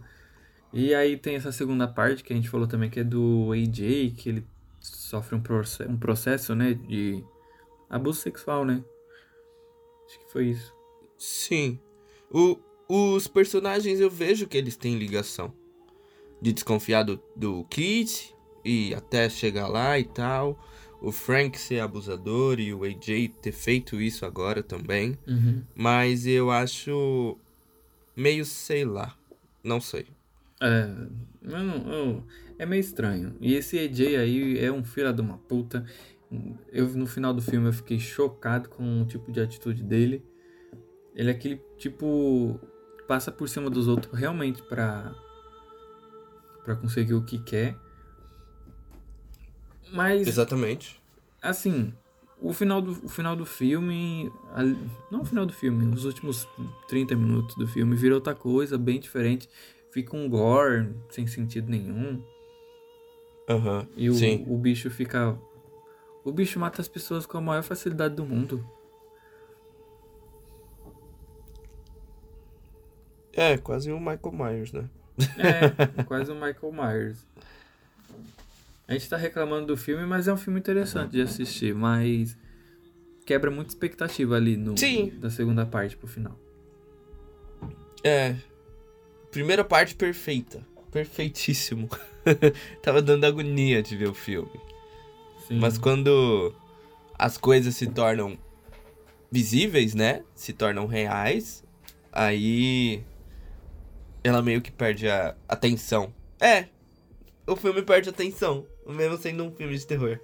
[0.71, 4.13] E aí tem essa segunda parte que a gente falou também, que é do AJ,
[4.15, 4.47] que ele
[4.79, 7.23] sofre um, proce um processo, né, de
[7.89, 8.83] abuso sexual, né?
[10.05, 10.73] Acho que foi isso.
[11.17, 11.79] Sim.
[12.31, 12.57] O,
[12.89, 15.53] os personagens eu vejo que eles têm ligação.
[16.41, 20.59] De desconfiar do, do Kit e até chegar lá e tal.
[21.01, 25.17] O Frank ser abusador e o AJ ter feito isso agora também.
[25.27, 25.63] Uhum.
[25.75, 27.37] Mas eu acho
[28.15, 29.15] meio sei lá.
[29.63, 30.07] Não sei.
[30.61, 30.89] É,
[31.43, 32.23] eu não- eu-
[32.57, 33.35] é meio estranho.
[33.39, 35.85] E esse AJ aí é um filho de uma puta.
[36.71, 40.23] Eu, no final do filme, eu fiquei chocado com o tipo de atitude dele.
[41.15, 42.59] Ele é aquele tipo.
[43.07, 45.13] Passa por cima dos outros realmente pra.
[46.63, 47.75] pra conseguir o que quer.
[49.91, 50.99] Mas, Exatamente.
[51.41, 51.93] assim.
[52.39, 54.31] O final do, o final do filme.
[54.53, 54.77] ali-
[55.09, 56.47] Não o final do filme, os últimos
[56.87, 59.49] 30 minutos do filme vira outra coisa, bem diferente.
[59.91, 62.21] Fica um gore sem sentido nenhum.
[63.49, 63.87] Aham.
[63.95, 64.45] E o, Sim.
[64.47, 65.35] o bicho fica.
[66.23, 68.63] O bicho mata as pessoas com a maior facilidade do mundo.
[73.37, 74.89] É, quase um Michael Myers, né?
[75.37, 77.25] É, quase um Michael Myers.
[78.87, 82.35] A gente tá reclamando do filme, mas é um filme interessante de assistir, mas
[83.27, 85.13] quebra muita expectativa ali no Sim.
[85.19, 86.35] da segunda parte pro final.
[88.03, 88.35] É.
[89.29, 90.65] Primeira parte perfeita.
[90.91, 91.89] Perfeitíssimo.
[92.81, 94.59] Tava dando agonia de ver o filme.
[95.47, 95.59] Sim.
[95.59, 96.55] Mas quando
[97.19, 98.35] as coisas se tornam
[99.29, 100.23] visíveis, né?
[100.33, 101.63] Se tornam reais,
[102.11, 103.03] aí
[104.27, 106.13] ela meio que perde a atenção.
[106.39, 106.67] É,
[107.45, 110.19] o filme perde a atenção, mesmo sendo um filme de terror.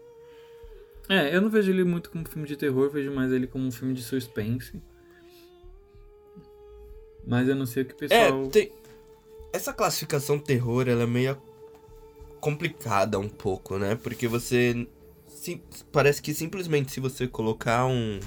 [1.10, 3.66] É, eu não vejo ele muito como um filme de terror, vejo mais ele como
[3.66, 4.82] um filme de suspense.
[7.26, 8.46] Mas eu não sei o que o pessoal.
[8.46, 8.72] É, tem...
[9.52, 11.38] essa classificação terror, ela é meio
[12.40, 13.96] complicada um pouco, né?
[13.96, 14.88] Porque você
[15.28, 15.62] sim-
[15.92, 18.20] parece que simplesmente se você colocar um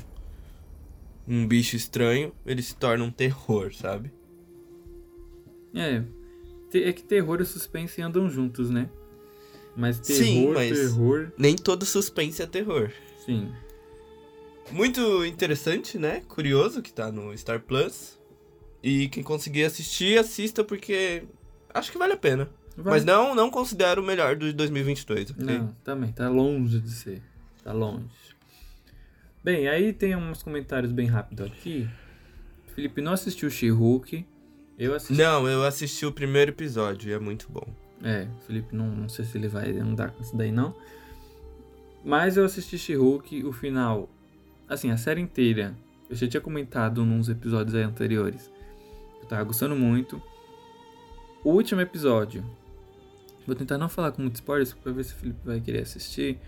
[1.29, 4.12] um bicho estranho, ele se torna um terror, sabe?
[5.74, 6.02] É.
[6.74, 8.90] É que terror e suspense andam juntos, né?
[9.74, 11.33] Mas terror, Sim, mas- terror.
[11.38, 12.90] Nem todo suspense é terror.
[13.24, 13.52] Sim.
[14.70, 16.22] Muito interessante, né?
[16.29, 18.18] Curioso que tá no Star Plus.
[18.83, 21.24] E quem conseguir assistir, assista porque
[21.72, 22.48] acho que vale a pena.
[22.76, 25.44] Vai- Mas não, não considero o melhor do 2022, ok?
[25.44, 27.22] Não, também, tá longe de ser.
[27.64, 28.05] Tá longe.
[29.42, 31.88] Bem, aí tem uns comentários bem rápidos aqui.
[32.74, 34.26] Felipe não assistiu She-Hulk.
[34.79, 35.23] Eu assisti.
[35.23, 37.67] Não, eu assisti o primeiro episódio e é muito bom.
[38.03, 40.75] É, o Felipe não, não sei se ele vai andar com isso daí não.
[42.05, 44.09] Mas eu assisti She-Hulk, o final.
[44.69, 45.75] Assim, a série inteira.
[46.09, 48.51] Eu já tinha comentado nos episódios aí anteriores.
[49.21, 50.23] Eu tava gostando muito.
[51.43, 52.45] O último episódio.
[53.47, 56.39] Vou tentar não falar com muitos spoilers pra ver se o Felipe vai querer assistir.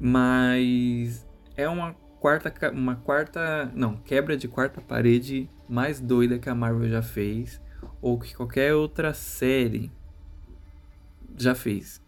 [0.00, 6.54] Mas é uma quarta uma quarta, não, quebra de quarta parede mais doida que a
[6.54, 7.60] Marvel já fez
[8.00, 9.90] ou que qualquer outra série
[11.36, 12.00] já fez.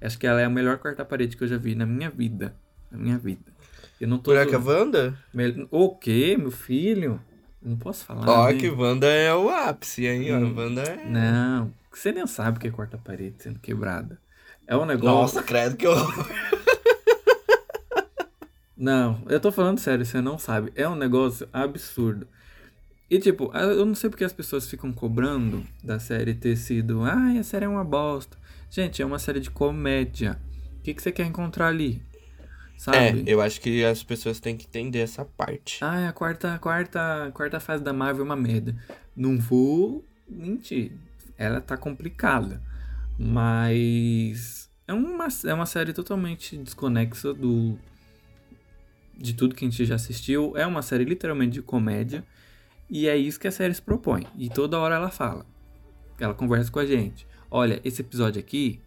[0.00, 2.54] Acho que ela é a melhor quarta parede que eu já vi na minha vida,
[2.90, 3.44] na minha vida.
[4.00, 4.68] Eu não tô Buraca zoando.
[4.98, 5.18] Wanda?
[5.32, 7.20] Mel- O quê, meu filho?
[7.62, 8.28] Eu não posso falar.
[8.28, 8.54] Ó, né?
[8.54, 10.32] que Wanda é o ápice, hein?
[10.34, 10.54] Ó, Hum.
[10.56, 11.08] Wanda é.
[11.08, 14.20] Não, você nem sabe o que é quarta parede sendo quebrada.
[14.66, 15.14] É um negócio.
[15.38, 16.26] Nossa, credo que horror.
[18.76, 20.70] Não, eu tô falando sério, você não sabe.
[20.76, 22.28] É um negócio absurdo.
[23.08, 27.02] E tipo, eu não sei porque as pessoas ficam cobrando da série ter sido.
[27.02, 28.36] Ai, a série é uma bosta.
[28.68, 30.40] Gente, é uma série de comédia.
[30.78, 32.02] O que, que você quer encontrar ali?
[32.76, 33.24] É, Sabe?
[33.26, 35.78] eu acho que as pessoas têm que entender essa parte.
[35.82, 38.76] Ah, a quarta, quarta, quarta fase da Marvel é uma merda.
[39.14, 40.92] Não vou mentir.
[41.38, 42.60] Ela tá complicada.
[43.18, 47.78] Mas é uma, é uma série totalmente desconexa do
[49.16, 50.54] de tudo que a gente já assistiu.
[50.56, 52.22] É uma série literalmente de comédia.
[52.88, 54.26] E é isso que a série se propõe.
[54.36, 55.44] E toda hora ela fala.
[56.18, 57.26] Ela conversa com a gente.
[57.50, 58.80] Olha, esse episódio aqui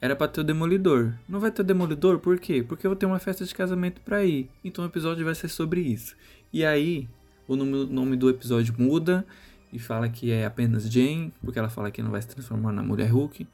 [0.00, 1.14] era pra ter o Demolidor.
[1.28, 2.62] Não vai ter o Demolidor por quê?
[2.62, 4.48] Porque eu vou ter uma festa de casamento pra ir.
[4.64, 6.14] Então o episódio vai ser sobre isso.
[6.52, 7.08] E aí,
[7.48, 9.26] o nome, nome do episódio muda
[9.72, 12.82] e fala que é apenas Jane, porque ela fala que não vai se transformar na
[12.82, 13.46] mulher Hulk.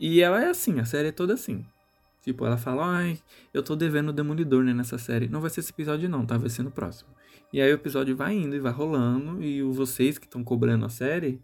[0.00, 1.64] E ela é assim, a série é toda assim.
[2.22, 3.18] Tipo, ela fala, ai,
[3.52, 5.28] eu tô devendo o Demolidor né, nessa série.
[5.28, 6.38] Não vai ser esse episódio não, tá?
[6.38, 7.10] Vai ser no próximo.
[7.54, 10.84] E aí o episódio vai indo e vai rolando, e o- vocês que estão cobrando
[10.86, 11.40] a série,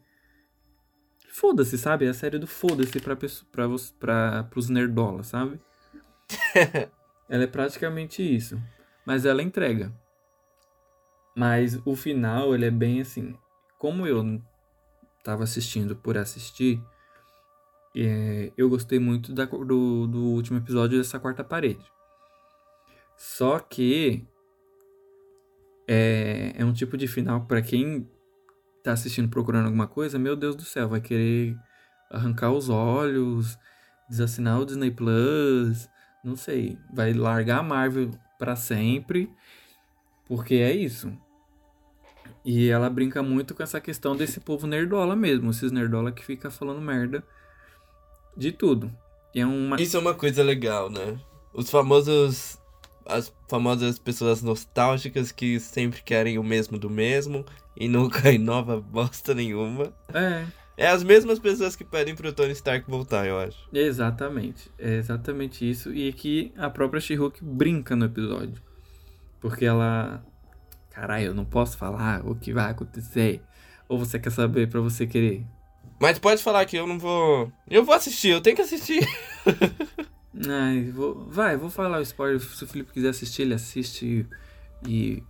[1.28, 2.04] foda-se, sabe?
[2.04, 3.68] É a série do foda-se pra, pra,
[4.00, 5.60] pra, pros nerdolas, sabe?
[7.28, 8.60] ela é praticamente isso.
[9.06, 9.92] Mas ela entrega.
[11.36, 13.38] Mas o final, ele é bem assim.
[13.78, 14.42] Como eu
[15.22, 16.82] tava assistindo por assistir,
[17.94, 21.86] é, eu gostei muito da, do, do último episódio dessa quarta parede.
[23.16, 24.26] Só que
[25.92, 28.08] é, é um tipo de final pra quem
[28.84, 31.56] tá assistindo procurando alguma coisa, meu Deus do céu, vai querer
[32.08, 33.58] arrancar os olhos,
[34.08, 35.88] desassinar o Disney Plus,
[36.24, 39.28] não sei, vai largar a Marvel pra sempre,
[40.26, 41.12] porque é isso.
[42.44, 46.52] E ela brinca muito com essa questão desse povo nerdola mesmo, esses nerdola que fica
[46.52, 47.24] falando merda
[48.36, 48.96] de tudo.
[49.34, 51.18] E é uma Isso é uma coisa legal, né?
[51.52, 52.59] Os famosos.
[53.10, 57.44] As famosas pessoas nostálgicas que sempre querem o mesmo do mesmo
[57.76, 59.92] e nunca inova bosta nenhuma.
[60.14, 60.44] é,
[60.76, 63.58] É as mesmas pessoas que pedem pro Tony Stark voltar, eu acho.
[63.72, 64.70] Exatamente.
[64.78, 65.92] É exatamente isso.
[65.92, 68.62] E que a própria She-Hulk brinca no episódio.
[69.40, 70.24] Porque ela.
[70.90, 73.42] Caralho, eu não posso falar o que vai acontecer.
[73.88, 75.44] Ou você quer saber pra você querer?
[76.00, 77.52] Mas pode falar que eu não vou.
[77.68, 79.06] Eu vou assistir, eu tenho que assistir.
[80.48, 81.26] Ai, vou...
[81.28, 82.40] Vai, vou falar o spoiler.
[82.40, 84.26] Se o Felipe quiser assistir, ele assiste
[84.86, 85.22] e.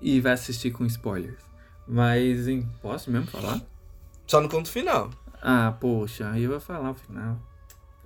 [0.00, 1.42] E vai assistir com spoilers.
[1.86, 3.60] Mas, hein, posso mesmo falar?
[4.26, 5.10] Só no conto final.
[5.40, 7.38] Ah, poxa, aí eu vou falar o final.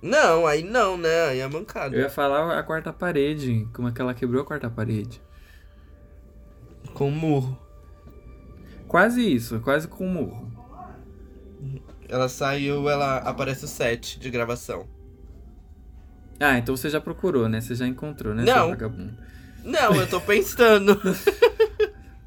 [0.01, 1.29] Não, aí não, né?
[1.29, 1.95] Aí é mancada.
[1.95, 5.21] Eu ia falar a quarta parede, como é que ela quebrou a quarta parede.
[6.93, 7.57] Com murro.
[8.87, 10.51] Quase isso, quase com um murro.
[12.07, 14.87] Ela saiu, ela aparece o set de gravação.
[16.39, 17.61] Ah, então você já procurou, né?
[17.61, 18.75] Você já encontrou, né, Não.
[19.63, 20.99] Não, eu tô pensando.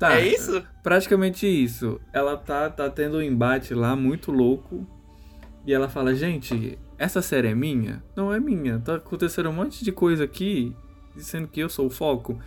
[0.01, 0.64] Tá, é isso?
[0.83, 2.01] praticamente isso.
[2.11, 4.87] Ela tá, tá tendo um embate lá muito louco.
[5.66, 8.03] E ela fala, gente, essa série é minha?
[8.16, 8.79] Não é minha.
[8.79, 10.75] Tá acontecendo um monte de coisa aqui,
[11.14, 12.40] dizendo que eu sou o foco.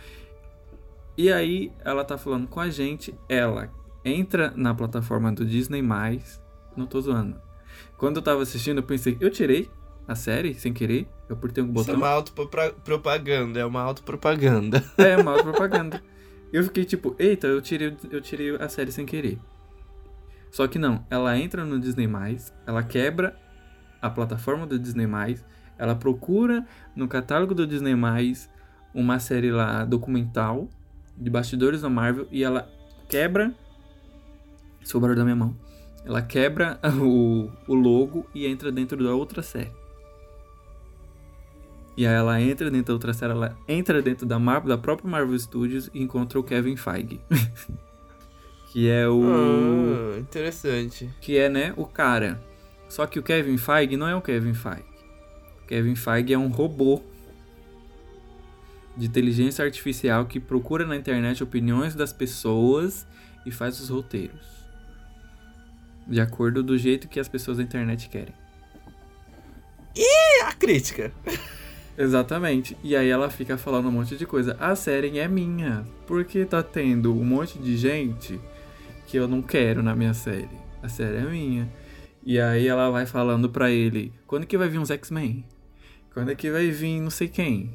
[1.16, 3.70] E aí ela tá falando com a gente, ela
[4.04, 5.80] entra na plataforma do Disney+,
[6.76, 7.40] não tô zoando.
[7.96, 9.70] Quando eu tava assistindo, eu pensei, eu tirei
[10.06, 11.96] a série sem querer, eu apertei um Isso é botão.
[11.96, 14.84] uma autopropaganda, é uma autopropaganda.
[14.98, 16.02] É, uma propaganda.
[16.52, 19.38] Eu fiquei tipo, eita, eu tirei, eu tirei a série sem querer.
[20.50, 22.08] Só que não, ela entra no Disney+,
[22.66, 23.36] ela quebra
[24.00, 25.08] a plataforma do Disney+,
[25.76, 26.64] ela procura
[26.94, 27.94] no catálogo do Disney+,
[28.94, 30.68] uma série lá documental
[31.16, 32.68] de bastidores da Marvel e ela
[33.08, 33.52] quebra
[34.94, 35.56] barulho da minha mão.
[36.04, 39.72] Ela quebra o, o logo e entra dentro da outra série.
[41.96, 45.08] E aí ela entra dentro da outra série, ela entra dentro da, Mar da própria
[45.08, 47.20] Marvel Studios e encontra o Kevin Feige.
[48.72, 49.22] que é o.
[49.24, 51.08] Ah, interessante.
[51.20, 52.42] Que é, né, o cara.
[52.88, 54.84] Só que o Kevin Feige não é o Kevin Feige.
[55.62, 57.00] O Kevin Feige é um robô
[58.96, 63.06] de inteligência artificial que procura na internet opiniões das pessoas
[63.46, 64.46] e faz os roteiros.
[66.06, 68.34] De acordo do jeito que as pessoas da internet querem.
[69.96, 71.12] É a crítica.
[71.96, 72.76] Exatamente.
[72.82, 74.56] E aí ela fica falando um monte de coisa.
[74.58, 75.84] A série é minha.
[76.06, 78.40] Porque tá tendo um monte de gente
[79.06, 80.48] que eu não quero na minha série.
[80.82, 81.70] A série é minha.
[82.24, 85.44] E aí ela vai falando pra ele: quando que vai vir uns X-Men?
[86.12, 87.74] Quando é que vai vir não sei quem?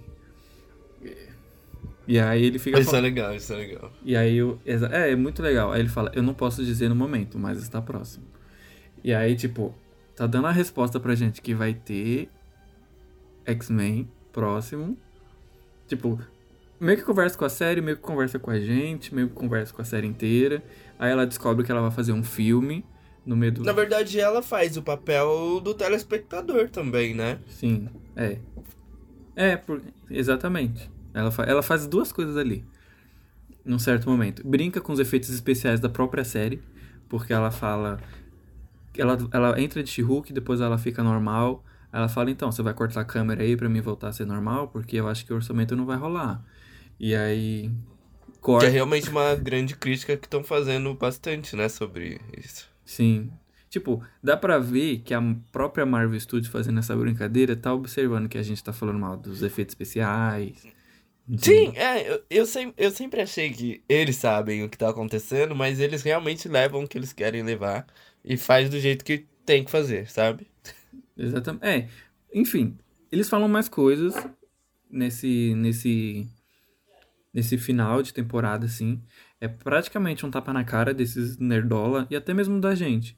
[2.08, 3.04] E aí ele fica Isso é falando.
[3.04, 3.94] legal, isso é legal.
[4.04, 4.60] E aí eu.
[4.66, 5.72] É, é muito legal.
[5.72, 8.26] Aí ele fala, eu não posso dizer no momento, mas está próximo.
[9.04, 9.76] E aí, tipo,
[10.16, 12.28] tá dando a resposta pra gente que vai ter
[13.52, 14.98] X-Men próximo.
[15.88, 16.20] Tipo,
[16.80, 19.74] meio que conversa com a série, meio que conversa com a gente, meio que conversa
[19.74, 20.64] com a série inteira.
[20.98, 22.86] Aí ela descobre que ela vai fazer um filme
[23.26, 23.64] no meio do.
[23.64, 27.40] Na verdade, ela faz o papel do telespectador também, né?
[27.48, 28.38] Sim, é.
[29.36, 29.82] É, por...
[30.10, 30.90] exatamente.
[31.14, 31.44] Ela, fa...
[31.44, 32.66] ela faz duas coisas ali.
[33.66, 34.46] Num certo momento.
[34.48, 36.62] Brinca com os efeitos especiais da própria série.
[37.08, 38.00] Porque ela fala.
[38.98, 41.64] Ela, ela entra de She-Hulk, depois ela fica normal.
[41.92, 44.68] Ela fala, então, você vai cortar a câmera aí pra mim voltar a ser normal?
[44.68, 46.44] Porque eu acho que o orçamento não vai rolar.
[47.00, 47.70] E aí.
[47.70, 48.70] Que é Corta.
[48.70, 52.70] realmente uma grande crítica que estão fazendo bastante, né, sobre isso.
[52.86, 53.32] Sim.
[53.70, 55.22] Tipo, dá pra ver que a
[55.52, 59.44] própria Marvel Studios fazendo essa brincadeira tá observando que a gente tá falando mal dos
[59.44, 60.66] efeitos especiais.
[61.38, 65.56] Sim, é, eu, eu, sem- eu sempre achei que eles sabem o que tá acontecendo,
[65.56, 67.86] mas eles realmente levam o que eles querem levar
[68.26, 70.48] e faz do jeito que tem que fazer, sabe?
[71.20, 71.66] Exatamente.
[71.66, 71.90] É,
[72.34, 72.78] enfim,
[73.12, 74.16] eles falam mais coisas
[74.90, 76.28] nesse nesse
[77.34, 79.02] nesse final de temporada assim.
[79.40, 83.18] É praticamente um tapa na cara desses nerdola e até mesmo da gente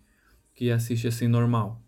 [0.54, 1.82] que assiste assim normal.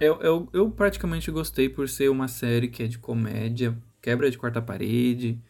[0.00, 4.38] Eu, eu, eu praticamente gostei por ser uma série que é de comédia, quebra de
[4.38, 5.40] quarta parede.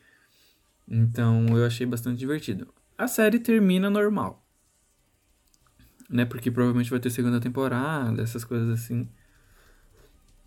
[0.86, 2.72] Então eu achei bastante divertido.
[2.96, 4.46] A série termina normal.
[6.08, 6.24] Né?
[6.24, 9.08] Porque provavelmente vai ter segunda temporada, essas coisas assim.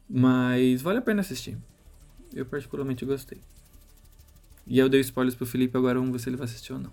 [0.10, 1.58] Mas vale a pena assistir.
[2.34, 3.40] Eu particularmente gostei.
[4.66, 6.92] E eu dei spoilers pro Felipe, agora vamos ver se ele vai assistir ou não.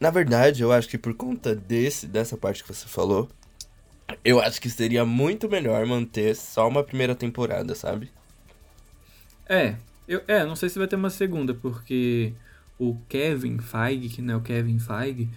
[0.00, 3.28] Na verdade, eu acho que por conta desse, dessa parte que você falou,
[4.24, 8.10] eu acho que seria muito melhor manter só uma primeira temporada, sabe?
[9.48, 9.76] É,
[10.08, 12.32] eu, é, não sei se vai ter uma segunda, porque
[12.78, 15.28] o Kevin Feige, que não é o Kevin Feige,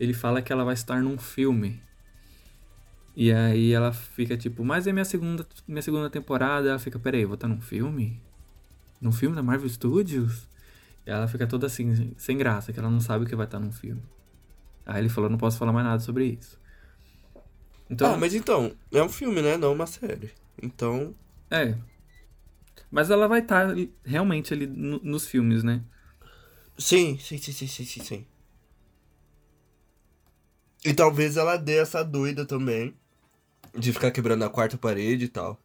[0.00, 1.80] ele fala que ela vai estar num filme.
[3.16, 6.68] E aí ela fica tipo, mas é minha segunda, minha segunda temporada.
[6.68, 8.22] Ela fica, peraí, eu vou estar num filme?
[9.00, 10.48] Num filme da Marvel Studios?
[11.06, 13.60] E ela fica toda assim, sem graça, que ela não sabe o que vai estar
[13.60, 14.02] num filme.
[14.86, 16.58] Aí ele falou, não posso falar mais nada sobre isso.
[17.90, 19.56] Então, Ah, mas então, é um filme, né?
[19.56, 20.32] Não uma série.
[20.62, 21.14] Então,
[21.50, 21.76] é.
[22.90, 23.68] Mas ela vai estar
[24.04, 25.82] realmente ali no- nos filmes, né?
[26.78, 28.26] sim, sim, sim, sim, sim, sim, sim.
[30.84, 32.94] E talvez ela dê essa doida também
[33.78, 35.58] de ficar quebrando a quarta parede e tal.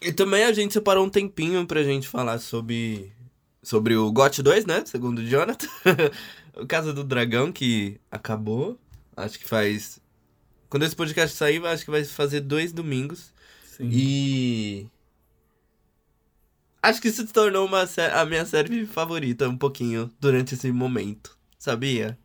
[0.00, 3.12] E também a gente separou um tempinho pra gente falar sobre
[3.62, 4.84] sobre o GOT 2, né?
[4.84, 5.68] Segundo o Jonathan.
[6.56, 8.78] o Casa do Dragão que acabou.
[9.16, 10.00] Acho que faz
[10.68, 13.32] quando esse podcast sair, acho que vai fazer dois domingos.
[13.64, 13.88] Sim.
[13.90, 14.86] E.
[16.82, 21.36] Acho que isso se tornou uma a minha série favorita um pouquinho durante esse momento.
[21.58, 22.18] Sabia?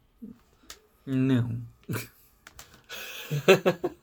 [1.06, 1.62] Não.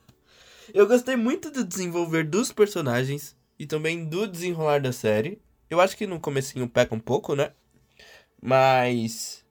[0.72, 5.38] Eu gostei muito do desenvolver dos personagens e também do desenrolar da série.
[5.70, 7.52] Eu acho que no comecinho peca um pouco, né?
[8.42, 9.46] Mas.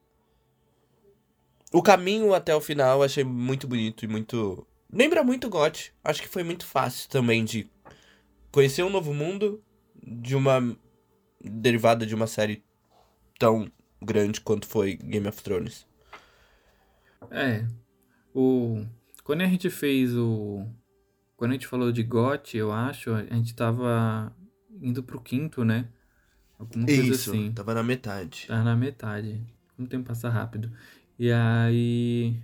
[1.72, 4.68] O caminho até o final eu achei muito bonito e muito.
[4.92, 5.94] Lembra muito GOT.
[6.04, 7.70] Acho que foi muito fácil também de
[8.52, 9.64] conhecer um novo mundo
[10.04, 10.78] de uma.
[11.40, 12.66] derivada de uma série
[13.40, 15.88] tão grande quanto foi Game of Thrones.
[17.32, 17.66] É.
[18.34, 18.86] O...
[19.24, 20.66] Quando a gente fez o.
[21.38, 24.36] Quando a gente falou de GOT, eu acho, a gente tava
[24.82, 25.88] indo pro quinto, né?
[26.60, 27.51] Alguma coisa Isso, assim.
[27.53, 28.45] tava na metade.
[28.47, 29.41] Tá na metade.
[29.76, 30.70] Como o tempo passa rápido.
[31.18, 32.36] E aí.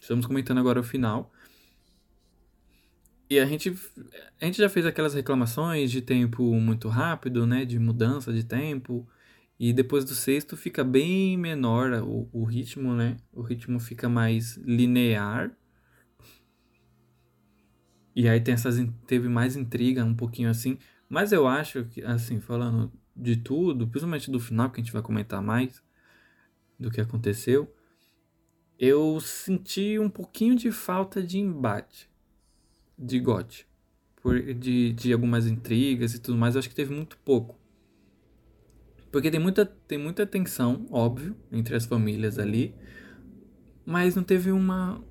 [0.00, 1.32] Estamos comentando agora o final.
[3.28, 3.76] E a gente,
[4.40, 7.64] a gente já fez aquelas reclamações de tempo muito rápido, né?
[7.64, 9.06] De mudança de tempo.
[9.58, 13.16] E depois do sexto fica bem menor o, o ritmo, né?
[13.32, 15.50] O ritmo fica mais linear.
[18.14, 18.76] E aí tem essas,
[19.06, 20.78] teve mais intriga, um pouquinho assim.
[21.08, 25.02] Mas eu acho que, assim, falando de tudo, principalmente do final, que a gente vai
[25.02, 25.82] comentar mais
[26.78, 27.72] do que aconteceu,
[28.78, 32.10] eu senti um pouquinho de falta de embate
[32.98, 33.66] de GOT.
[34.22, 37.58] Por, de, de algumas intrigas e tudo mais, eu acho que teve muito pouco.
[39.10, 42.74] Porque tem muita, tem muita tensão, óbvio, entre as famílias ali,
[43.84, 45.02] mas não teve uma,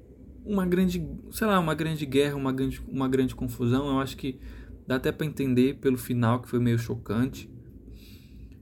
[0.45, 3.87] uma grande, sei lá, uma grande guerra, uma grande, uma grande confusão.
[3.87, 4.39] Eu acho que
[4.87, 7.49] dá até pra entender pelo final, que foi meio chocante.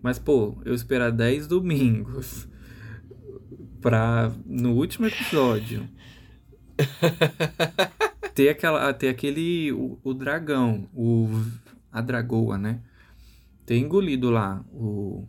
[0.01, 2.47] Mas, pô, eu esperar 10 domingos
[3.81, 5.87] pra, no último episódio,
[8.35, 11.27] ter, aquela, ter aquele, o, o dragão, o,
[11.91, 12.81] a dragoa, né?
[13.65, 15.27] Ter engolido lá o,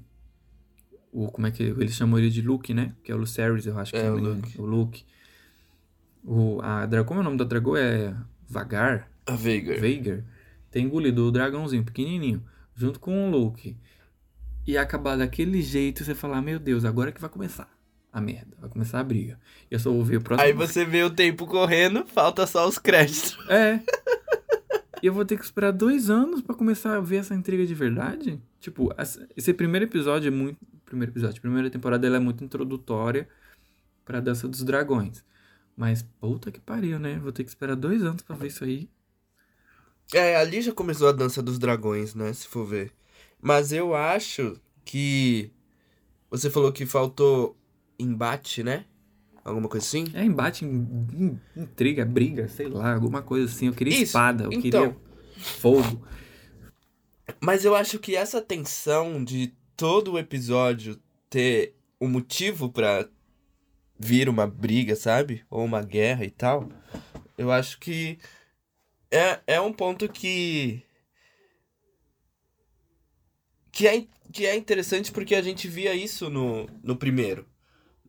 [1.11, 2.95] o, como é que eles chamam ele de Luke, né?
[3.03, 4.17] Que é o Lucerys, eu acho que É, se o.
[4.17, 4.61] Luke.
[4.61, 5.05] O Luke.
[6.25, 7.81] O, a, como é o nome da dragoa?
[7.81, 8.15] É
[8.49, 9.11] Vagar?
[9.27, 9.81] A Veigar.
[9.81, 10.25] Veigar.
[10.71, 12.43] Ter engolido o dragãozinho pequenininho,
[12.75, 13.77] junto com o Luke.
[14.69, 17.75] E acabar daquele jeito, você falar, meu Deus, agora que vai começar
[18.13, 18.55] a merda.
[18.61, 19.41] Vai começar a briga.
[19.71, 20.47] Eu só vou ver o próximo.
[20.47, 23.39] Aí você vê o tempo correndo, falta só os créditos.
[23.49, 23.81] É.
[25.03, 27.75] E eu vou ter que esperar dois anos pra começar a ver essa intriga de
[27.75, 28.43] verdade?
[28.61, 28.95] Tipo,
[29.35, 30.59] esse primeiro episódio é muito.
[30.85, 33.27] Primeiro episódio, primeira temporada ela é muito introdutória
[34.05, 35.25] pra Dança dos Dragões.
[35.75, 37.19] Mas puta que pariu, né?
[37.19, 38.87] Vou ter que esperar dois anos pra ver isso aí.
[40.13, 42.31] É, ali já começou a dança dos dragões, né?
[42.35, 42.93] Se for ver.
[43.41, 45.51] Mas eu acho que.
[46.31, 47.57] Você falou que faltou
[47.99, 48.85] embate, né?
[49.45, 50.05] Alguma coisa assim?
[50.13, 53.67] É embate, in- in- intriga, briga, sei lá, alguma coisa assim.
[53.69, 54.61] Eu queria Isso, espada, eu então.
[54.63, 54.97] queria
[55.61, 56.05] fogo.
[57.41, 60.99] Mas eu acho que essa tensão de todo o episódio
[61.31, 63.09] ter um motivo pra
[63.99, 65.45] vir uma briga, sabe?
[65.51, 66.69] Ou uma guerra e tal.
[67.37, 68.19] Eu acho que
[69.11, 70.83] é, é um ponto que.
[73.79, 77.47] Que é, que é interessante porque a gente via isso no, no primeiro.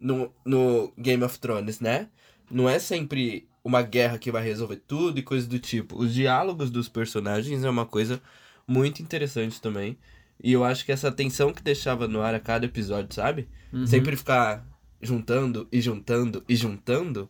[0.01, 2.09] No, no Game of Thrones, né?
[2.49, 5.95] Não é sempre uma guerra que vai resolver tudo e coisa do tipo.
[5.95, 8.19] Os diálogos dos personagens é uma coisa
[8.65, 9.95] muito interessante também.
[10.43, 13.47] E eu acho que essa tensão que deixava no ar a cada episódio, sabe?
[13.71, 13.85] Uhum.
[13.85, 14.65] Sempre ficar
[14.99, 17.29] juntando e juntando e juntando.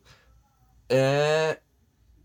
[0.88, 1.58] É.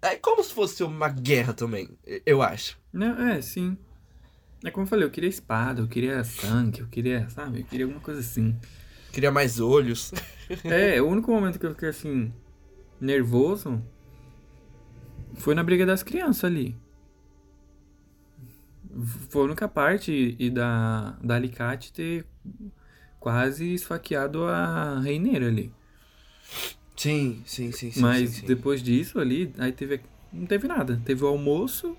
[0.02, 1.90] É como se fosse uma guerra também,
[2.26, 2.80] eu acho.
[2.94, 3.76] Não, é, sim.
[4.66, 7.60] É como eu falei, eu queria espada, eu queria sangue, eu queria, sabe?
[7.60, 8.58] Eu queria alguma coisa assim.
[9.14, 10.12] Queria mais olhos.
[10.64, 12.32] É, o único momento que eu fiquei assim,
[13.02, 13.84] nervoso
[15.34, 16.78] foi na briga das crianças ali.
[19.30, 22.28] Foi a única parte e da, da Alicate ter
[23.20, 25.74] quase esfaqueado a reineira ali.
[26.96, 28.00] Sim, sim, sim, sim.
[28.00, 28.46] Mas sim, sim.
[28.46, 30.00] depois disso ali, aí teve.
[30.32, 31.02] Não teve nada.
[31.04, 31.98] Teve o almoço.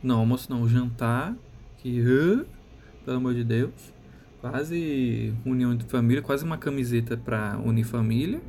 [0.00, 1.36] Não, almoço não, o jantar.
[1.82, 2.00] Que.
[2.00, 2.44] hã?
[3.04, 3.72] pelo amor de Deus.
[4.40, 8.40] Quase união de família, quase uma camiseta pra unir família.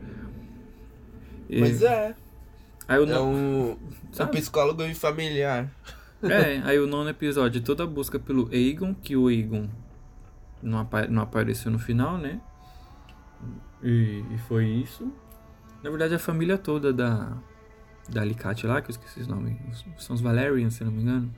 [1.49, 2.15] E- Mas é.
[2.88, 3.77] aí o É no- um, um
[4.13, 4.32] sabe?
[4.38, 5.69] psicólogo e familiar.
[6.23, 9.67] É, aí o nono episódio, toda a busca pelo Aegon, que o Aegon
[10.61, 12.39] não, apa- não apareceu no final, né?
[13.84, 15.11] E, e foi isso.
[15.82, 17.36] Na verdade, a família toda da,
[18.07, 19.57] da Alicate lá, que eu esqueci os nomes,
[19.97, 21.34] são os Valerians, se não me engano.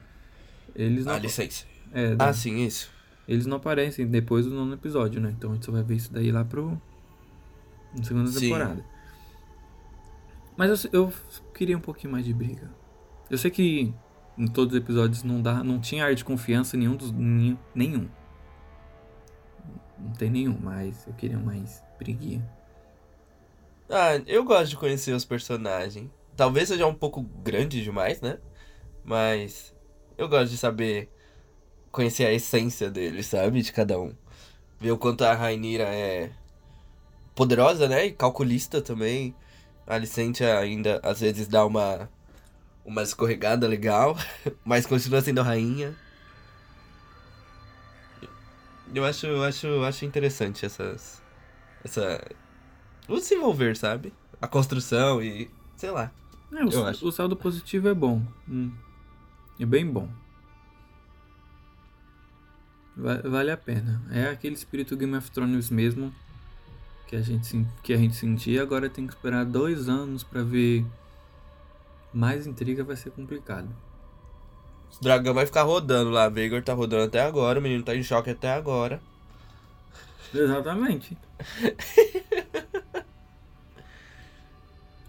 [0.75, 1.65] Eles não, Ah, licença.
[1.93, 2.89] É, da- Ah, sim, isso.
[3.27, 5.33] eles não aparecem depois do nono episódio, né?
[5.37, 6.79] Então a gente só vai ver isso daí lá pro.
[7.97, 8.39] Na segunda Sim.
[8.39, 8.83] temporada.
[10.57, 11.13] Mas eu, eu
[11.53, 12.69] queria um pouquinho mais de briga.
[13.29, 13.93] Eu sei que
[14.37, 17.11] em todos os episódios não dá, não tinha ar de confiança nenhum dos.
[17.11, 17.57] Nenhum.
[17.73, 18.09] nenhum.
[19.97, 22.47] Não tem nenhum, mas eu queria mais briguinha.
[23.89, 26.09] Ah, eu gosto de conhecer os personagens.
[26.35, 28.39] Talvez seja um pouco grande demais, né?
[29.03, 29.73] Mas
[30.17, 31.11] eu gosto de saber
[31.93, 33.61] conhecer a essência deles, sabe?
[33.61, 34.13] De cada um.
[34.81, 36.31] Ver o quanto a Rainira é
[37.35, 38.07] poderosa, né?
[38.07, 39.33] E calculista também.
[39.87, 42.09] A Alicente ainda às vezes dá uma
[42.85, 44.17] uma escorregada legal,
[44.65, 45.95] mas continua sendo rainha.
[48.93, 51.21] Eu acho, eu acho, eu acho interessante essas
[51.83, 52.21] essa
[53.07, 54.13] o desenvolver, sabe?
[54.41, 56.11] A construção e sei lá.
[56.51, 57.07] É, o, Eu acho.
[57.07, 58.21] o saldo positivo é bom.
[58.49, 58.71] Hum.
[59.59, 60.09] É bem bom.
[62.95, 64.01] Va- Vale a pena.
[64.11, 66.13] É aquele espírito Game of Thrones mesmo
[67.07, 68.61] que a gente, que a gente sentia.
[68.61, 70.85] Agora tem que esperar dois anos pra ver
[72.13, 72.83] mais intriga.
[72.83, 73.69] Vai ser complicado.
[74.99, 78.03] O dragão vai ficar rodando lá, Veigar tá rodando até agora, o menino tá em
[78.03, 79.01] choque até agora.
[80.33, 81.17] Exatamente.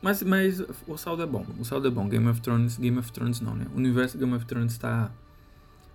[0.02, 1.46] mas, mas o saldo é bom.
[1.58, 2.08] O saldo é bom.
[2.08, 3.66] Game of Thrones, Game of Thrones não, né?
[3.74, 5.10] O universo Game of Thrones tá,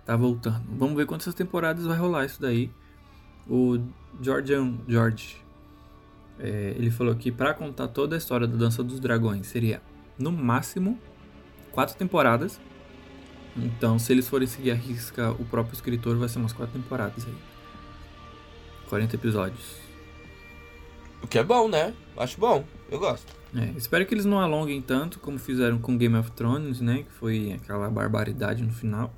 [0.04, 0.62] tá voltando.
[0.78, 2.70] Vamos ver quantas temporadas vai rolar isso daí.
[3.48, 3.78] O
[4.20, 5.36] Georgian George,
[6.38, 9.82] é, ele falou que pra contar toda a história da Dança dos Dragões seria
[10.18, 10.98] no máximo
[11.72, 12.60] quatro temporadas.
[13.56, 17.26] Então, se eles forem seguir a risca, o próprio escritor vai ser umas quatro temporadas
[17.26, 17.34] aí.
[18.88, 19.76] 40 episódios.
[21.22, 21.94] O que é bom, né?
[22.16, 23.40] Acho bom, eu gosto.
[23.54, 27.02] É, espero que eles não alonguem tanto como fizeram com Game of Thrones, né?
[27.02, 29.12] Que foi aquela barbaridade no final.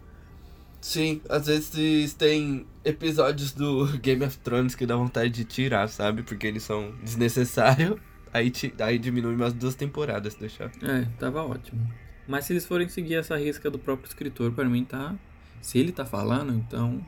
[0.83, 6.25] Sim, às vezes tem episódios do Game of Thrones que dá vontade de tirar, sabe?
[6.25, 7.99] Porque eles são desnecessários.
[8.35, 10.73] Aí, aí diminui umas duas temporadas, deixar.
[10.83, 11.87] É, tava ótimo.
[12.27, 15.15] Mas se eles forem seguir essa risca do próprio escritor, pra mim tá.
[15.61, 17.05] Se ele tá falando, então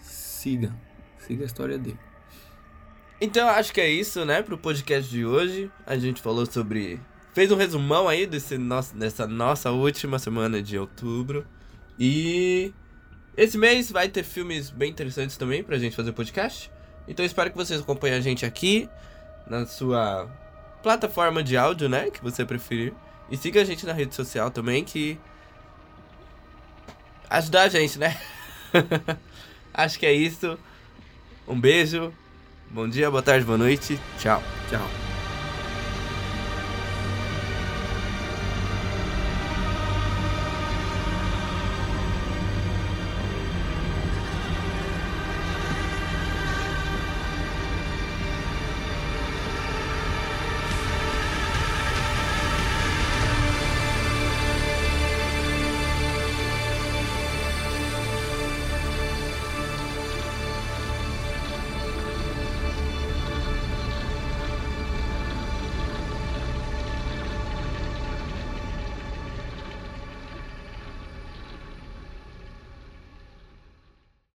[0.00, 0.74] siga.
[1.16, 1.96] Siga a história dele.
[3.20, 5.70] Então acho que é isso, né, pro podcast de hoje.
[5.86, 7.00] A gente falou sobre.
[7.32, 11.46] Fez um resumão aí desse nosso, dessa nossa última semana de outubro.
[11.96, 12.74] E
[13.36, 16.70] esse mês vai ter filmes bem interessantes também pra gente fazer podcast.
[17.06, 18.88] Então espero que vocês acompanhem a gente aqui
[19.46, 20.28] na sua
[20.82, 22.92] plataforma de áudio, né, que você preferir.
[23.30, 25.18] E siga a gente na rede social também, que
[27.28, 28.16] ajudar a gente, né?
[29.72, 30.58] Acho que é isso.
[31.48, 32.12] Um beijo.
[32.70, 33.98] Bom dia, boa tarde, boa noite.
[34.18, 34.42] Tchau.
[34.68, 35.03] Tchau.